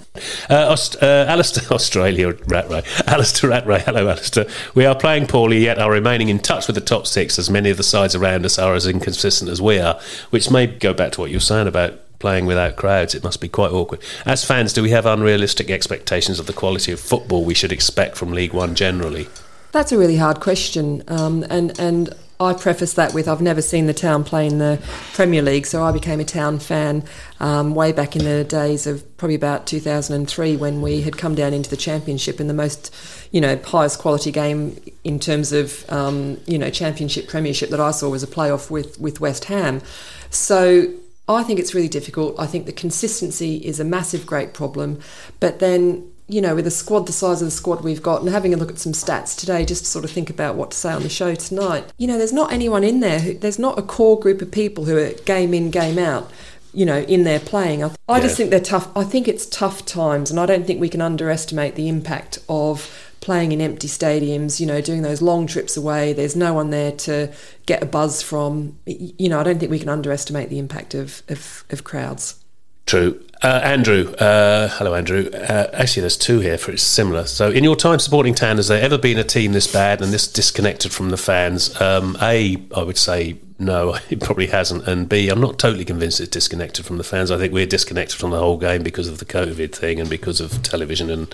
Uh, 0.50 0.68
Aust- 0.72 1.02
uh, 1.02 1.26
Alistair, 1.30 1.64
Australia, 1.72 2.34
Ratray. 2.48 2.84
Alistair 3.08 3.50
Ratray. 3.74 3.84
Hello, 3.84 4.08
Alistair. 4.10 4.46
We 4.76 4.86
are 4.86 4.96
playing 4.96 5.28
poorly, 5.28 5.60
yet 5.60 5.80
are 5.80 5.92
remaining 5.92 6.30
in 6.30 6.40
touch 6.40 6.68
with 6.68 6.76
the 6.76 6.82
top 6.82 7.08
six, 7.08 7.38
as 7.40 7.50
many 7.50 7.70
of 7.70 7.78
the 7.78 7.84
sides 7.84 8.16
around 8.16 8.46
us 8.46 8.60
are 8.60 8.74
as 8.74 8.88
inconsistent 8.88 9.50
as 9.50 9.62
we 9.62 9.80
are, 9.80 10.00
which 10.30 10.52
may 10.52 10.68
go 10.68 10.94
back 10.94 11.14
to 11.14 11.22
what 11.22 11.30
you 11.30 11.38
were 11.38 11.42
saying 11.42 11.68
about 11.68 12.00
playing 12.20 12.46
without 12.46 12.76
crowds. 12.76 13.14
It 13.16 13.24
must 13.24 13.42
be 13.42 13.50
quite 13.50 13.72
awkward. 13.72 14.02
As 14.26 14.46
fans, 14.46 14.74
do 14.74 14.82
we 14.82 14.92
have 14.92 15.06
unrealistic 15.06 15.70
expectations 15.70 16.40
of 16.40 16.48
the 16.48 16.54
quality 16.54 16.92
of 16.92 17.00
football 17.00 17.44
we 17.44 17.54
should 17.54 17.72
expect 17.72 18.18
from 18.18 18.32
League 18.32 18.54
One 18.54 18.76
generally? 18.76 19.28
That's 19.72 19.92
a 19.92 19.98
really 19.98 20.18
hard 20.18 20.40
question, 20.40 21.04
um, 21.08 21.44
and 21.50 21.78
and 21.80 22.14
I 22.44 22.54
preface 22.54 22.94
that 22.94 23.14
with 23.14 23.28
I've 23.28 23.42
never 23.42 23.62
seen 23.62 23.88
the 23.88 23.94
town 23.94 24.24
play 24.24 24.46
in 24.46 24.60
the 24.60 24.80
Premier 25.14 25.42
League, 25.42 25.66
so 25.66 25.84
I 25.84 25.92
became 25.92 26.20
a 26.20 26.26
town 26.26 26.60
fan 26.60 27.04
um, 27.40 27.74
way 27.74 27.92
back 27.92 28.16
in 28.16 28.24
the 28.24 28.44
days 28.44 28.86
of 28.86 29.18
probably 29.18 29.36
about 29.36 29.66
2003 29.66 30.56
when 30.58 30.82
we 30.82 31.02
had 31.02 31.18
come 31.18 31.36
down 31.36 31.54
into 31.54 31.70
the 31.70 31.78
Championship 31.78 32.40
and 32.40 32.50
the 32.50 32.54
most, 32.54 32.94
you 33.32 33.42
know, 33.42 33.58
highest 33.66 34.00
quality 34.00 34.32
game 34.32 34.80
in 35.04 35.20
terms 35.20 35.52
of 35.52 35.90
um, 35.90 36.40
you 36.46 36.58
know 36.58 36.70
Championship 36.70 37.28
Premiership 37.28 37.70
that 37.70 37.80
I 37.80 37.92
saw 37.92 38.10
was 38.10 38.24
a 38.24 38.28
playoff 38.28 38.70
with 38.70 39.00
with 39.00 39.20
West 39.20 39.46
Ham. 39.46 39.82
So 40.30 40.94
I 41.28 41.44
think 41.44 41.60
it's 41.60 41.74
really 41.74 41.88
difficult. 41.88 42.36
I 42.38 42.48
think 42.48 42.66
the 42.66 42.74
consistency 42.74 43.58
is 43.58 43.80
a 43.80 43.86
massive, 43.86 44.26
great 44.26 44.54
problem. 44.54 45.00
But 45.40 45.60
then, 45.60 46.12
you 46.34 46.42
know, 46.42 46.56
with 46.56 46.66
a 46.66 46.72
squad 46.72 47.06
the 47.06 47.14
size 47.14 47.42
of 47.42 47.48
the 47.48 47.52
squad 47.52 47.84
we've 47.84 48.02
got 48.02 48.22
and 48.22 48.30
having 48.30 48.54
a 48.54 48.58
look 48.58 48.72
at 48.72 48.80
some 48.80 48.92
stats 48.92 49.38
today, 49.38 49.64
just 49.64 49.84
to 49.84 49.90
sort 49.90 50.04
of 50.04 50.12
think 50.12 50.30
about 50.30 50.56
what 50.56 50.72
to 50.72 50.78
say 50.78 50.92
on 50.92 51.04
the 51.04 51.10
show 51.10 51.36
tonight, 51.36 51.86
you 51.98 52.08
know, 52.08 52.18
there's 52.18 52.34
not 52.34 52.52
anyone 52.52 52.84
in 52.84 53.00
there, 53.00 53.20
who, 53.20 53.34
there's 53.36 53.60
not 53.60 53.78
a 53.78 53.84
core 53.84 54.20
group 54.20 54.42
of 54.42 54.52
people 54.52 54.86
who 54.86 54.98
are 54.98 55.12
game 55.26 55.54
in, 55.54 55.70
game 55.70 56.00
out 56.00 56.32
you 56.76 56.88
know, 56.88 57.02
in 57.02 57.24
their 57.24 57.40
playing. 57.40 57.84
I, 57.84 57.92
I 58.10 58.18
yeah. 58.18 58.24
just 58.24 58.36
think 58.36 58.50
they're 58.50 58.60
tough. 58.60 58.90
I 58.98 59.04
think 59.04 59.28
it's 59.28 59.46
tough 59.46 59.86
times, 59.86 60.32
and 60.32 60.40
I 60.40 60.48
don't 60.48 60.66
think 60.66 60.82
we 60.82 60.90
can 60.90 61.02
underestimate 61.02 61.76
the 61.76 61.88
impact 61.88 62.40
of 62.50 63.12
playing 63.22 63.52
in 63.52 63.62
empty 63.62 63.88
stadiums, 63.88 64.60
you 64.60 64.66
know, 64.66 64.82
doing 64.82 65.04
those 65.04 65.22
long 65.22 65.46
trips 65.46 65.78
away. 65.78 66.14
There's 66.14 66.36
no 66.36 66.54
one 66.54 66.72
there 66.72 66.92
to 66.92 67.32
get 67.68 67.84
a 67.84 67.86
buzz 67.86 68.24
from. 68.24 68.80
You 68.88 69.30
know, 69.30 69.40
I 69.40 69.44
don't 69.44 69.60
think 69.60 69.72
we 69.72 69.78
can 69.78 69.90
underestimate 69.90 70.50
the 70.50 70.58
impact 70.58 70.96
of, 70.96 71.22
of, 71.30 71.64
of 71.70 71.84
crowds. 71.84 72.43
True. 72.86 73.24
Uh, 73.42 73.60
Andrew, 73.62 74.14
uh, 74.20 74.70
hello, 74.70 74.96
Andrew. 74.96 75.30
Uh, 75.34 75.70
actually, 75.74 76.02
there's 76.02 76.16
two 76.16 76.40
here 76.40 76.58
for 76.58 76.72
it's 76.72 76.84
similar. 76.84 77.26
So, 77.26 77.52
in 77.52 77.64
your 77.64 77.76
time 77.76 78.00
supporting 78.00 78.34
Town, 78.34 78.56
has 78.56 78.70
there 78.70 78.82
ever 78.82 78.98
been 78.98 79.18
a 79.18 79.24
team 79.24 79.52
this 79.52 79.68
bad 79.72 80.02
and 80.02 80.14
this 80.14 80.28
disconnected 80.28 80.94
from 80.94 81.10
the 81.10 81.18
fans? 81.18 81.80
Um, 81.82 82.18
a, 82.22 82.56
I 82.74 82.84
would 82.84 82.98
say 82.98 83.38
no, 83.60 83.98
it 84.10 84.22
probably 84.22 84.48
hasn't. 84.48 84.88
And 84.88 85.10
B, 85.10 85.28
I'm 85.28 85.42
not 85.42 85.60
totally 85.60 85.84
convinced 85.84 86.22
it's 86.22 86.30
disconnected 86.30 86.86
from 86.86 86.98
the 86.98 87.04
fans. 87.04 87.32
I 87.32 87.38
think 87.38 87.54
we're 87.54 87.66
disconnected 87.66 88.18
from 88.18 88.32
the 88.32 88.40
whole 88.40 88.58
game 88.58 88.82
because 88.82 89.10
of 89.10 89.18
the 89.18 89.26
COVID 89.26 89.76
thing 89.76 90.00
and 90.00 90.10
because 90.10 90.40
of 90.40 90.64
television 90.64 91.10
and 91.10 91.34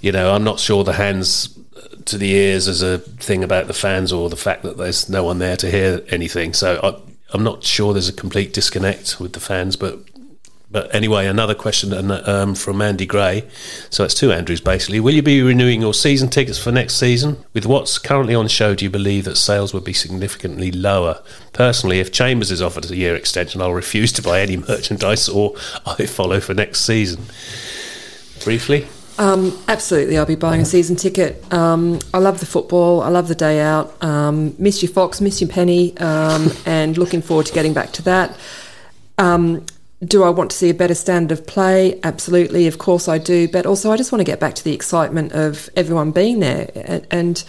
you 0.00 0.12
know, 0.12 0.32
I'm 0.32 0.44
not 0.44 0.60
sure 0.60 0.84
the 0.84 0.92
hands 0.92 1.58
to 2.04 2.18
the 2.18 2.30
ears 2.30 2.68
is 2.68 2.82
a 2.82 2.98
thing 2.98 3.44
about 3.44 3.66
the 3.66 3.74
fans 3.74 4.12
or 4.12 4.30
the 4.30 4.36
fact 4.36 4.62
that 4.62 4.76
there's 4.76 5.08
no 5.08 5.24
one 5.24 5.38
there 5.38 5.56
to 5.56 5.70
hear 5.70 6.02
anything. 6.08 6.54
So 6.54 6.80
I, 6.82 7.34
I'm 7.34 7.42
not 7.42 7.64
sure 7.64 7.92
there's 7.92 8.08
a 8.08 8.12
complete 8.12 8.54
disconnect 8.54 9.20
with 9.20 9.32
the 9.32 9.40
fans, 9.40 9.76
but 9.76 9.98
but 10.70 10.94
anyway, 10.94 11.26
another 11.26 11.54
question 11.54 12.10
um, 12.10 12.54
from 12.54 12.82
Andy 12.82 13.06
Gray. 13.06 13.48
So 13.88 14.04
it's 14.04 14.14
two 14.14 14.32
Andrews 14.32 14.60
basically. 14.60 15.00
Will 15.00 15.14
you 15.14 15.22
be 15.22 15.40
renewing 15.40 15.80
your 15.80 15.94
season 15.94 16.28
tickets 16.28 16.58
for 16.58 16.70
next 16.70 16.96
season? 16.96 17.42
With 17.54 17.64
what's 17.64 17.98
currently 17.98 18.34
on 18.34 18.48
show, 18.48 18.74
do 18.74 18.84
you 18.84 18.90
believe 18.90 19.24
that 19.24 19.36
sales 19.36 19.72
would 19.72 19.84
be 19.84 19.94
significantly 19.94 20.70
lower? 20.70 21.22
Personally, 21.54 22.00
if 22.00 22.12
Chambers 22.12 22.50
is 22.50 22.60
offered 22.60 22.90
a 22.90 22.96
year 22.96 23.16
extension, 23.16 23.62
I'll 23.62 23.72
refuse 23.72 24.12
to 24.12 24.22
buy 24.22 24.42
any 24.42 24.56
merchandise 24.68 25.28
or 25.28 25.54
I 25.86 26.04
follow 26.04 26.38
for 26.38 26.52
next 26.52 26.82
season. 26.82 27.24
Briefly. 28.44 28.86
Um, 29.16 29.58
absolutely, 29.66 30.16
I'll 30.16 30.26
be 30.26 30.36
buying 30.36 30.60
a 30.60 30.64
season 30.64 30.94
ticket. 30.96 31.42
Um, 31.52 31.98
I 32.14 32.18
love 32.18 32.40
the 32.40 32.46
football. 32.46 33.00
I 33.00 33.08
love 33.08 33.26
the 33.26 33.34
day 33.34 33.60
out. 33.60 34.00
Um, 34.04 34.54
miss 34.58 34.80
you, 34.82 34.88
Fox. 34.88 35.20
Miss 35.20 35.40
you, 35.40 35.48
Penny. 35.48 35.96
Um, 35.96 36.52
and 36.66 36.96
looking 36.98 37.22
forward 37.22 37.46
to 37.46 37.52
getting 37.54 37.72
back 37.72 37.92
to 37.92 38.02
that. 38.02 38.36
Do 40.04 40.22
I 40.22 40.30
want 40.30 40.52
to 40.52 40.56
see 40.56 40.70
a 40.70 40.74
better 40.74 40.94
standard 40.94 41.36
of 41.36 41.46
play? 41.46 41.98
Absolutely, 42.04 42.68
of 42.68 42.78
course 42.78 43.08
I 43.08 43.18
do. 43.18 43.48
But 43.48 43.66
also, 43.66 43.90
I 43.90 43.96
just 43.96 44.12
want 44.12 44.20
to 44.20 44.24
get 44.24 44.38
back 44.38 44.54
to 44.54 44.64
the 44.64 44.72
excitement 44.72 45.32
of 45.32 45.68
everyone 45.74 46.12
being 46.12 46.38
there 46.38 46.70
and, 46.76 47.06
and 47.10 47.44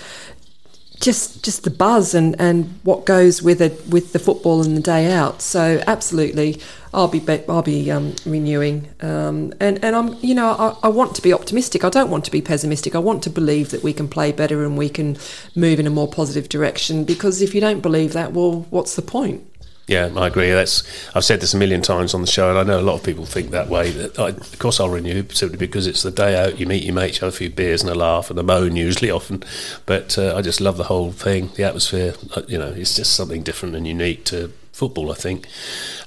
just 1.00 1.44
just 1.44 1.64
the 1.64 1.70
buzz 1.70 2.14
and, 2.14 2.36
and 2.40 2.80
what 2.84 3.06
goes 3.06 3.42
with 3.42 3.62
it 3.62 3.88
with 3.88 4.14
the 4.14 4.20
football 4.20 4.62
and 4.62 4.76
the 4.76 4.82
day 4.82 5.12
out. 5.12 5.42
So 5.42 5.82
absolutely, 5.88 6.60
I'll 6.94 7.08
be 7.08 7.24
I'll 7.48 7.62
be 7.62 7.90
um, 7.92 8.16
renewing, 8.26 8.90
um, 9.02 9.54
and 9.60 9.84
and 9.84 9.96
I'm 9.96 10.18
you 10.22 10.36
know 10.36 10.52
I, 10.52 10.88
I, 10.88 10.90
want 10.90 11.16
to 11.16 11.22
be 11.22 11.32
optimistic. 11.32 11.86
I 11.86 11.90
don't 11.90 12.10
want 12.10 12.26
to 12.26 12.32
be 12.32 12.42
pessimistic. 12.42 12.96
I 12.96 13.00
want 13.00 13.24
to 13.24 13.30
believe 13.30 13.70
that 13.72 13.84
we 13.84 13.94
can 13.94 14.08
play 14.08 14.32
better 14.32 14.64
and 14.64 14.78
we 14.78 14.90
can 14.90 15.18
move 15.56 15.80
in 15.80 15.88
a 15.88 15.92
more 15.92 16.08
positive 16.08 16.50
direction. 16.50 17.06
Because 17.06 17.42
if 17.42 17.56
you 17.56 17.62
don't 17.62 17.82
believe 17.82 18.14
that, 18.14 18.34
well, 18.34 18.66
what's 18.70 18.96
the 18.96 19.02
point? 19.02 19.49
Yeah, 19.90 20.12
I 20.16 20.28
agree. 20.28 20.52
That's 20.52 20.84
I've 21.16 21.26
said 21.26 21.42
this 21.42 21.56
a 21.56 21.58
million 21.58 21.82
times 21.82 22.14
on 22.14 22.22
the 22.22 22.28
show, 22.28 22.48
and 22.52 22.60
I 22.60 22.64
know 22.64 22.80
a 22.80 22.86
lot 22.86 22.94
of 22.94 23.04
people 23.04 23.26
think 23.26 23.50
that 23.50 23.70
way. 23.70 23.90
That 23.90 24.20
I, 24.20 24.30
of 24.30 24.60
course 24.60 24.80
I'll 24.80 24.88
renew 24.90 25.28
simply 25.30 25.58
because 25.58 25.88
it's 25.88 26.04
the 26.04 26.12
day 26.12 26.40
out. 26.40 26.60
You 26.60 26.68
meet 26.68 26.84
your 26.84 26.94
mates, 26.94 27.18
have 27.18 27.30
a 27.30 27.32
few 27.32 27.50
beers 27.50 27.82
and 27.82 27.90
a 27.90 27.96
laugh 27.96 28.30
and 28.30 28.38
a 28.38 28.44
moan 28.44 28.76
usually 28.76 29.10
often. 29.10 29.44
But 29.88 30.16
uh, 30.16 30.36
I 30.36 30.44
just 30.44 30.62
love 30.62 30.78
the 30.78 30.84
whole 30.84 31.12
thing, 31.12 31.50
the 31.56 31.64
atmosphere. 31.64 32.14
Uh, 32.36 32.44
you 32.48 32.60
know, 32.60 32.68
it's 32.68 32.96
just 32.96 33.16
something 33.16 33.42
different 33.42 33.76
and 33.76 33.88
unique 33.88 34.26
to 34.26 34.52
football, 34.80 35.12
I 35.12 35.16
think. 35.16 35.46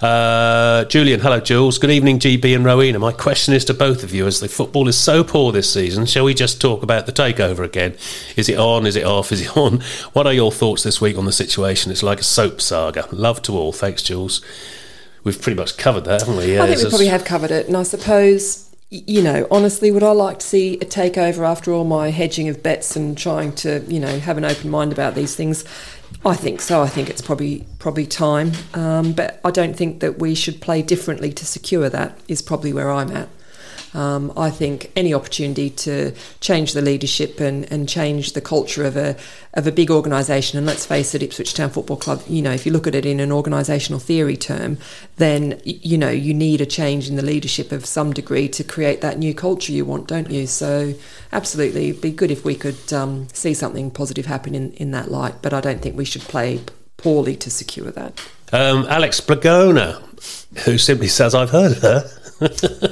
Uh, 0.00 0.86
Julian, 0.86 1.20
hello, 1.20 1.40
Jules. 1.40 1.76
Good 1.76 1.90
evening, 1.90 2.18
GB 2.18 2.56
and 2.56 2.64
Rowena. 2.64 2.98
My 2.98 3.12
question 3.12 3.52
is 3.52 3.66
to 3.66 3.74
both 3.74 4.02
of 4.02 4.14
you 4.14 4.26
as 4.26 4.40
the 4.40 4.48
football 4.48 4.88
is 4.88 4.96
so 4.96 5.22
poor 5.22 5.52
this 5.52 5.70
season, 5.70 6.06
shall 6.06 6.24
we 6.24 6.32
just 6.32 6.58
talk 6.58 6.82
about 6.82 7.04
the 7.04 7.12
takeover 7.12 7.64
again? 7.64 7.94
Is 8.34 8.48
it 8.48 8.58
on? 8.58 8.86
Is 8.86 8.96
it 8.96 9.04
off? 9.04 9.30
Is 9.30 9.42
it 9.42 9.56
on? 9.58 9.82
What 10.14 10.26
are 10.26 10.32
your 10.32 10.50
thoughts 10.50 10.84
this 10.84 11.02
week 11.02 11.18
on 11.18 11.26
the 11.26 11.32
situation? 11.32 11.92
It's 11.92 12.02
like 12.02 12.20
a 12.20 12.24
soap 12.24 12.62
saga. 12.62 13.06
Love 13.12 13.42
to 13.42 13.52
all. 13.52 13.72
Thanks, 13.72 14.02
Jules. 14.02 14.40
We've 15.22 15.40
pretty 15.40 15.60
much 15.60 15.76
covered 15.76 16.04
that, 16.06 16.22
haven't 16.22 16.38
we? 16.38 16.54
Yeah, 16.54 16.62
I 16.62 16.66
think 16.68 16.82
we 16.82 16.88
probably 16.88 17.06
have 17.08 17.26
covered 17.26 17.50
it. 17.50 17.66
And 17.66 17.76
I 17.76 17.82
suppose 17.82 18.70
you 18.90 19.22
know, 19.22 19.46
honestly, 19.50 19.90
would 19.90 20.02
I 20.02 20.12
like 20.12 20.38
to 20.40 20.46
see 20.46 20.74
a 20.74 20.84
takeover 20.84 21.48
after 21.48 21.72
all 21.72 21.84
my 21.84 22.10
hedging 22.10 22.50
of 22.50 22.62
bets 22.62 22.94
and 22.94 23.16
trying 23.16 23.54
to, 23.54 23.82
you 23.88 23.98
know, 23.98 24.18
have 24.18 24.36
an 24.36 24.44
open 24.44 24.68
mind 24.68 24.92
about 24.92 25.14
these 25.14 25.34
things? 25.34 25.64
I 26.24 26.34
think 26.34 26.60
so. 26.60 26.82
I 26.82 26.88
think 26.88 27.10
it's 27.10 27.22
probably 27.22 27.66
probably 27.78 28.06
time, 28.06 28.52
um, 28.74 29.12
but 29.12 29.40
I 29.44 29.50
don't 29.50 29.76
think 29.76 30.00
that 30.00 30.18
we 30.18 30.34
should 30.34 30.60
play 30.60 30.82
differently 30.82 31.32
to 31.32 31.44
secure 31.44 31.88
that. 31.88 32.16
Is 32.28 32.42
probably 32.42 32.72
where 32.72 32.90
I'm 32.90 33.10
at. 33.10 33.28
Um, 33.94 34.32
I 34.36 34.50
think 34.50 34.90
any 34.96 35.12
opportunity 35.12 35.68
to 35.70 36.14
change 36.40 36.72
the 36.72 36.80
leadership 36.80 37.40
and, 37.40 37.70
and 37.70 37.88
change 37.88 38.32
the 38.32 38.40
culture 38.40 38.84
of 38.84 38.96
a 38.96 39.16
of 39.54 39.66
a 39.66 39.72
big 39.72 39.90
organisation, 39.90 40.56
and 40.56 40.66
let's 40.66 40.86
face 40.86 41.14
it, 41.14 41.22
Ipswich 41.22 41.52
Town 41.52 41.68
Football 41.68 41.98
Club. 41.98 42.22
You 42.26 42.40
know, 42.40 42.52
if 42.52 42.64
you 42.64 42.72
look 42.72 42.86
at 42.86 42.94
it 42.94 43.04
in 43.04 43.20
an 43.20 43.30
organisational 43.30 44.00
theory 44.00 44.36
term, 44.36 44.78
then 45.16 45.60
you 45.64 45.98
know 45.98 46.10
you 46.10 46.32
need 46.32 46.60
a 46.60 46.66
change 46.66 47.08
in 47.08 47.16
the 47.16 47.22
leadership 47.22 47.70
of 47.70 47.84
some 47.84 48.12
degree 48.12 48.48
to 48.48 48.64
create 48.64 49.02
that 49.02 49.18
new 49.18 49.34
culture 49.34 49.72
you 49.72 49.84
want, 49.84 50.08
don't 50.08 50.30
you? 50.30 50.46
So, 50.46 50.94
absolutely, 51.32 51.90
it'd 51.90 52.02
be 52.02 52.12
good 52.12 52.30
if 52.30 52.44
we 52.44 52.54
could 52.54 52.92
um, 52.92 53.28
see 53.32 53.52
something 53.52 53.90
positive 53.90 54.26
happen 54.26 54.54
in 54.54 54.72
in 54.72 54.90
that 54.92 55.10
light. 55.10 55.34
But 55.42 55.52
I 55.52 55.60
don't 55.60 55.82
think 55.82 55.96
we 55.96 56.06
should 56.06 56.22
play 56.22 56.60
poorly 56.96 57.36
to 57.36 57.50
secure 57.50 57.90
that. 57.90 58.26
Um, 58.52 58.86
Alex 58.88 59.20
Blagona, 59.20 60.00
who 60.64 60.78
simply 60.78 61.08
says, 61.08 61.34
"I've 61.34 61.50
heard 61.50 61.76
her." 61.78 62.10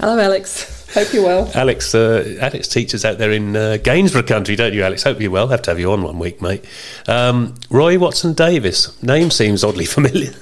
Hello, 0.00 0.18
Alex. 0.18 0.88
Hope 0.94 1.12
you're 1.12 1.22
well. 1.24 1.50
Alex, 1.54 1.94
uh, 1.94 2.38
Alex 2.40 2.68
teaches 2.68 3.04
out 3.04 3.18
there 3.18 3.30
in 3.32 3.54
uh, 3.54 3.76
Gainsborough 3.82 4.22
country, 4.22 4.56
don't 4.56 4.72
you, 4.72 4.82
Alex? 4.82 5.02
Hope 5.02 5.20
you're 5.20 5.30
well. 5.30 5.48
Have 5.48 5.60
to 5.62 5.70
have 5.70 5.78
you 5.78 5.92
on 5.92 6.02
one 6.02 6.18
week, 6.18 6.40
mate. 6.40 6.64
Um, 7.06 7.54
Roy 7.68 7.98
Watson 7.98 8.32
Davis. 8.32 9.00
Name 9.02 9.30
seems 9.30 9.62
oddly 9.62 9.84
familiar. 9.96 10.32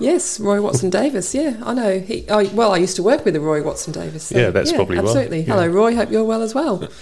Yes, 0.00 0.40
Roy 0.40 0.60
Watson 0.60 0.90
Davis. 1.00 1.34
Yeah, 1.34 1.56
I 1.62 1.74
know. 1.74 2.00
He, 2.00 2.28
I, 2.28 2.44
well, 2.54 2.72
I 2.72 2.78
used 2.78 2.96
to 2.96 3.02
work 3.02 3.24
with 3.24 3.34
the 3.34 3.40
Roy 3.40 3.62
Watson 3.62 3.92
Davis. 3.92 4.24
So, 4.24 4.38
yeah, 4.38 4.50
that's 4.50 4.70
yeah, 4.70 4.76
probably 4.76 4.98
absolutely. 4.98 5.42
Hello, 5.42 5.66
Roy. 5.66 5.94
Hope 5.94 6.10
you're 6.10 6.24
well 6.24 6.42
as 6.42 6.54
well. 6.54 6.88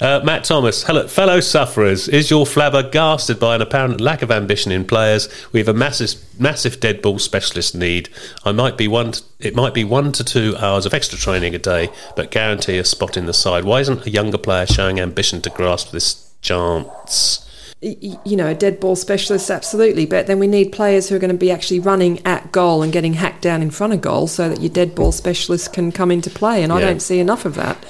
Uh, 0.00 0.20
Matt 0.24 0.42
Thomas. 0.42 0.82
Hello, 0.82 1.06
fellow 1.06 1.38
sufferers. 1.38 2.08
Is 2.08 2.28
your 2.28 2.44
flabbergasted 2.44 3.38
by 3.38 3.54
an 3.54 3.62
apparent 3.62 4.00
lack 4.00 4.22
of 4.22 4.32
ambition 4.32 4.72
in 4.72 4.84
players? 4.84 5.28
We 5.52 5.60
have 5.60 5.68
a 5.68 5.74
massive, 5.74 6.20
massive 6.40 6.80
dead 6.80 7.00
ball 7.00 7.20
specialist 7.20 7.76
need. 7.76 8.08
I 8.44 8.50
might 8.50 8.76
be 8.76 8.88
one. 8.88 9.12
To, 9.12 9.22
it 9.38 9.54
might 9.54 9.74
be 9.74 9.84
one 9.84 10.10
to 10.12 10.24
two 10.24 10.56
hours 10.58 10.86
of 10.86 10.94
extra 10.94 11.16
training 11.16 11.54
a 11.54 11.58
day, 11.58 11.88
but 12.16 12.32
guarantee 12.32 12.78
a 12.78 12.84
spot 12.84 13.16
in 13.16 13.26
the 13.26 13.32
side. 13.32 13.62
Why 13.62 13.78
isn't 13.78 14.04
a 14.04 14.10
younger 14.10 14.38
player 14.38 14.66
showing 14.66 14.98
ambition 14.98 15.40
to 15.42 15.50
grasp 15.50 15.92
this 15.92 16.32
chance? 16.40 17.48
You 17.82 18.36
know, 18.36 18.46
a 18.46 18.54
dead 18.54 18.78
ball 18.78 18.94
specialist, 18.94 19.50
absolutely. 19.50 20.06
But 20.06 20.28
then 20.28 20.38
we 20.38 20.46
need 20.46 20.70
players 20.70 21.08
who 21.08 21.16
are 21.16 21.18
going 21.18 21.32
to 21.32 21.36
be 21.36 21.50
actually 21.50 21.80
running 21.80 22.24
at 22.24 22.52
goal 22.52 22.82
and 22.82 22.92
getting 22.92 23.14
hacked 23.14 23.42
down 23.42 23.60
in 23.60 23.70
front 23.72 23.92
of 23.92 24.00
goal 24.00 24.28
so 24.28 24.48
that 24.48 24.60
your 24.60 24.70
dead 24.70 24.94
ball 24.94 25.10
specialist 25.10 25.72
can 25.72 25.90
come 25.90 26.12
into 26.12 26.30
play. 26.30 26.62
And 26.62 26.70
yeah. 26.70 26.76
I 26.76 26.80
don't 26.80 27.02
see 27.02 27.18
enough 27.18 27.44
of 27.44 27.56
that. 27.56 27.84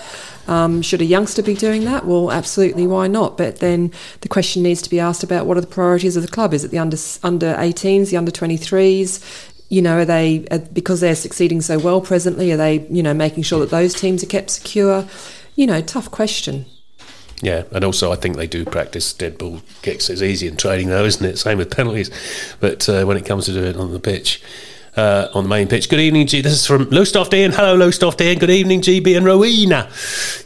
Um, 0.49 0.83
should 0.83 1.03
a 1.03 1.05
youngster 1.05 1.43
be 1.43 1.55
doing 1.55 1.85
that? 1.85 2.07
Well, 2.07 2.33
absolutely, 2.33 2.87
why 2.87 3.07
not? 3.07 3.37
But 3.37 3.57
then 3.57 3.93
the 4.23 4.29
question 4.29 4.63
needs 4.63 4.83
to 4.83 4.91
be 4.91 4.99
asked 4.99 5.23
about 5.23 5.47
what 5.47 5.57
are 5.57 5.61
the 5.61 5.67
priorities 5.67 6.17
of 6.17 6.23
the 6.23 6.29
club? 6.29 6.55
Is 6.55 6.65
it 6.65 6.71
the 6.71 6.79
under 6.79 6.97
under 7.23 7.55
18s, 7.55 8.11
the 8.11 8.17
under 8.17 8.33
23s? 8.33 9.51
You 9.69 9.83
know, 9.83 9.99
are 9.99 10.05
they 10.05 10.47
are, 10.51 10.59
because 10.59 11.01
they're 11.01 11.15
succeeding 11.15 11.61
so 11.61 11.79
well 11.79 12.01
presently? 12.01 12.51
Are 12.51 12.57
they 12.57 12.87
you 12.89 13.03
know 13.03 13.15
making 13.15 13.45
sure 13.45 13.61
that 13.61 13.71
those 13.71 13.95
teams 13.95 14.25
are 14.25 14.27
kept 14.27 14.51
secure? 14.51 15.07
You 15.55 15.67
know, 15.67 15.81
tough 15.81 16.11
question. 16.11 16.67
Yeah, 17.43 17.65
and 17.73 17.85
also 17.85 18.13
I 18.13 18.17
think 18.17 18.37
they 18.37 18.47
do 18.47 18.65
practice 18.65 19.13
dead 19.13 19.37
ball 19.37 19.61
kicks. 19.83 20.09
It's 20.09 20.23
easy 20.23 20.47
in 20.47 20.57
training, 20.57 20.89
though, 20.89 21.05
isn't 21.05 21.27
it? 21.27 21.39
Same 21.39 21.59
with 21.59 21.75
penalties. 21.75 22.09
But 22.61 22.89
uh, 22.89 23.05
when 23.05 23.17
it 23.17 23.27
comes 23.27 23.47
to 23.47 23.53
doing 23.53 23.71
it 23.71 23.77
on 23.77 23.93
the 23.93 23.99
pitch, 23.99 24.41
uh, 24.97 25.29
on 25.35 25.45
the 25.45 25.49
main 25.49 25.69
pitch. 25.69 25.89
Good 25.89 26.01
evening, 26.01 26.27
G. 26.27 26.43
This 26.43 26.53
is 26.53 26.67
from 26.67 26.89
Lowestoft 26.91 27.33
Ian. 27.33 27.53
Hello, 27.53 27.75
Lowestoft 27.75 28.21
Ian. 28.21 28.39
Good 28.39 28.51
evening, 28.51 28.83
GB 28.83 29.17
and 29.17 29.25
Rowena. 29.25 29.89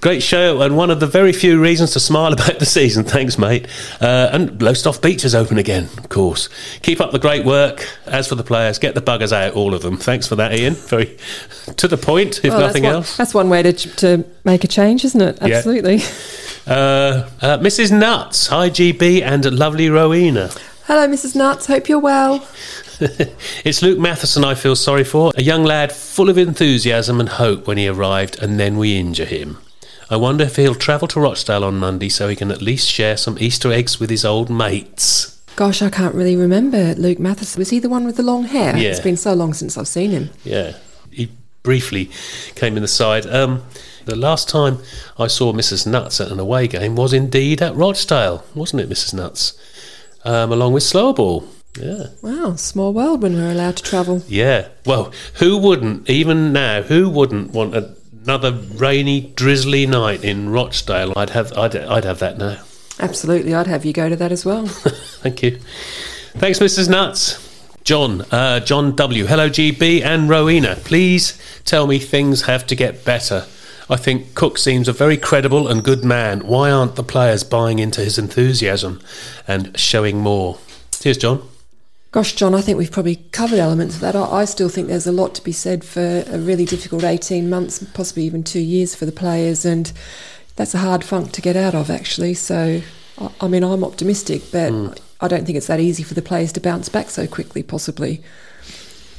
Great 0.01 0.23
show, 0.23 0.61
and 0.63 0.77
one 0.77 0.91
of 0.91 1.01
the 1.01 1.07
very 1.07 1.33
few 1.33 1.61
reasons 1.61 1.93
to 1.93 2.01
smile 2.01 2.33
about 2.33 2.59
the 2.59 2.67
season. 2.67 3.05
Thanks, 3.05 3.39
mate. 3.39 3.67
Uh, 4.01 4.31
and 4.33 4.63
Lowestoft 4.63 5.03
Beach 5.03 5.25
is 5.25 5.35
open 5.35 5.59
again, 5.59 5.89
of 5.99 6.09
course. 6.09 6.49
Keep 6.83 7.01
up 7.01 7.11
the 7.11 7.19
great 7.19 7.45
work. 7.45 7.89
As 8.07 8.29
for 8.29 8.37
the 8.37 8.45
players, 8.45 8.79
get 8.79 8.95
the 8.95 9.03
buggers 9.03 9.33
out, 9.33 9.55
all 9.55 9.75
of 9.75 9.83
them. 9.83 9.97
Thanks 9.97 10.29
for 10.29 10.37
that, 10.37 10.55
Ian. 10.55 10.75
Very 10.75 11.17
to 11.77 11.89
the 11.89 11.97
point, 11.97 12.45
if 12.45 12.51
well, 12.51 12.61
nothing 12.61 12.85
that's 12.85 12.95
else. 12.95 13.17
That's 13.17 13.35
one 13.35 13.49
way 13.49 13.63
to, 13.63 13.73
to 13.73 14.25
make 14.45 14.63
a 14.63 14.69
change, 14.69 15.05
isn't 15.05 15.21
it? 15.21 15.43
Absolutely. 15.43 15.97
Yeah. 15.97 16.09
Uh, 16.67 17.31
uh, 17.43 17.59
Mrs. 17.59 17.97
Nuts, 17.97 18.49
hi 18.49 18.69
GB 18.69 19.23
and 19.23 19.45
lovely 19.57 19.89
Rowena. 19.89 20.51
Hello, 20.87 21.07
Mrs. 21.07 21.37
Nuts. 21.37 21.67
Hope 21.67 21.89
you're 21.89 22.01
well. 22.01 22.45
it's 23.65 23.83
Luke 23.83 23.99
Matheson 23.99 24.45
I 24.45 24.55
feel 24.55 24.77
sorry 24.77 25.05
for, 25.05 25.33
a 25.37 25.43
young 25.43 25.65
lad 25.65 25.93
full 25.93 26.31
of 26.31 26.39
enthusiasm 26.39 27.21
and 27.21 27.29
hope 27.29 27.67
when 27.67 27.77
he 27.77 27.89
arrived, 27.89 28.39
and 28.41 28.59
then 28.59 28.79
we 28.79 28.97
injure 28.97 29.25
him. 29.27 29.59
I 30.09 30.17
wonder 30.17 30.45
if 30.45 30.57
he'll 30.57 30.75
travel 30.75 31.09
to 31.09 31.21
Rochdale 31.21 31.65
on 31.65 31.79
Monday 31.79 32.09
so 32.09 32.29
he 32.29 32.37
can 32.37 32.51
at 32.51 32.63
least 32.63 32.89
share 32.89 33.17
some 33.17 33.39
Easter 33.39 33.73
eggs 33.73 33.99
with 33.99 34.09
his 34.09 34.25
old 34.25 34.49
mates. 34.49 35.43
Gosh, 35.57 35.83
I 35.83 35.91
can't 35.91 36.15
really 36.15 36.37
remember 36.37 36.95
Luke 36.95 37.19
Matheson. 37.19 37.59
Was 37.59 37.71
he 37.71 37.81
the 37.81 37.89
one 37.89 38.05
with 38.07 38.17
the 38.17 38.23
long 38.23 38.45
hair? 38.45 38.77
Yeah. 38.77 38.91
It's 38.91 39.01
been 39.01 39.17
so 39.17 39.35
long 39.35 39.53
since 39.53 39.77
I've 39.77 39.89
seen 39.89 40.11
him. 40.11 40.31
Yeah, 40.45 40.77
he 41.11 41.31
briefly 41.63 42.11
came 42.55 42.77
in 42.77 42.83
the 42.83 42.89
side. 42.89 43.27
Um, 43.27 43.63
the 44.05 44.17
last 44.17 44.49
time 44.49 44.79
I 45.19 45.27
saw 45.27 45.53
Mrs. 45.53 45.87
Nuts 45.87 46.21
at 46.21 46.31
an 46.31 46.39
away 46.39 46.69
game 46.69 46.95
was 46.95 47.13
indeed 47.13 47.61
at 47.61 47.75
Rochdale, 47.75 48.45
wasn't 48.55 48.83
it, 48.83 48.89
Mrs. 48.89 49.15
Nuts? 49.15 49.59
Um, 50.25 50.53
along 50.53 50.73
with 50.73 50.83
Slower 50.83 51.13
Ball. 51.13 51.49
Yeah. 51.81 52.07
Wow, 52.23 52.57
small 52.57 52.93
world 52.93 53.23
when 53.23 53.35
we're 53.35 53.51
allowed 53.51 53.77
to 53.77 53.83
travel. 53.83 54.23
Yeah. 54.29 54.69
Well, 54.85 55.13
who 55.35 55.59
wouldn't, 55.59 56.09
even 56.09 56.53
now, 56.53 56.83
who 56.83 57.09
wouldn't 57.09 57.53
want 57.53 57.75
another 57.75 58.53
rainy, 58.53 59.33
drizzly 59.37 59.87
night 59.87 60.25
in 60.25 60.51
Rochdale? 60.51 61.13
I'd 61.17 61.31
have, 61.31 61.53
I'd, 61.57 61.77
I'd 61.77 62.05
have 62.05 62.19
that 62.21 62.39
now. 62.39 62.61
Absolutely, 62.99 63.55
I'd 63.55 63.67
have 63.67 63.85
you 63.85 63.93
go 63.93 64.09
to 64.09 64.17
that 64.17 64.33
as 64.33 64.45
well. 64.45 64.67
Thank 65.23 65.43
you. 65.43 65.59
Thanks, 66.35 66.59
Mrs. 66.59 66.89
Nuts. 66.89 67.43
John, 67.85 68.23
uh, 68.33 68.59
John 68.61 68.97
W. 68.97 69.27
Hello, 69.27 69.49
GB 69.49 70.03
and 70.03 70.29
Rowena. 70.29 70.77
Please 70.77 71.41
tell 71.65 71.87
me 71.87 72.01
things 72.01 72.43
have 72.43 72.67
to 72.67 72.75
get 72.75 73.05
better. 73.05 73.47
I 73.89 73.97
think 73.97 74.35
Cook 74.35 74.59
seems 74.59 74.89
a 74.89 74.93
very 74.93 75.17
credible 75.17 75.69
and 75.69 75.85
good 75.85 76.05
man. 76.05 76.41
Why 76.41 76.71
aren't 76.73 76.97
the 76.97 77.05
players 77.05 77.45
buying 77.45 77.79
into 77.79 78.01
his 78.01 78.19
enthusiasm 78.19 79.01
and 79.47 79.79
showing 79.79 80.19
more? 80.19 80.59
Cheers, 80.99 81.19
John. 81.19 81.49
Gosh, 82.13 82.35
John, 82.35 82.55
I 82.55 82.61
think 82.61 82.79
we've 82.79 82.91
probably 82.91 83.17
covered 83.17 83.59
elements 83.59 83.97
of 83.97 84.01
that. 84.01 84.17
I, 84.17 84.45
still 84.47 84.69
think 84.69 84.89
there's 84.89 85.07
a 85.07 85.13
lot 85.13 85.35
to 85.35 85.45
be 85.45 85.53
said 85.53 85.85
for 85.85 86.25
a 86.27 86.39
really 86.39 86.65
difficult 86.65 87.05
18 87.05 87.51
months, 87.51 87.83
possibly 87.93 88.25
even 88.25 88.43
two 88.43 88.61
years 88.61 88.95
for 88.95 89.05
the 89.05 89.13
players, 89.13 89.65
and 89.67 89.93
that's 90.55 90.75
a 90.75 90.79
hard 90.79 91.05
funk 91.05 91.33
to 91.33 91.43
get 91.43 91.57
out 91.57 91.75
of, 91.75 91.91
actually. 91.91 92.33
So, 92.35 92.81
I, 93.41 93.49
mean, 93.49 93.63
I'm 93.63 93.85
optimistic, 93.85 94.43
but 94.51 94.73
mm. 94.73 94.99
I 95.21 95.29
don't 95.29 95.45
think 95.45 95.59
it's 95.59 95.67
that 95.67 95.81
easy 95.81 96.03
for 96.03 96.15
the 96.15 96.23
players 96.23 96.53
to 96.53 96.61
bounce 96.61 96.89
back 96.89 97.11
so 97.11 97.27
quickly, 97.27 97.63
possibly. 97.63 98.23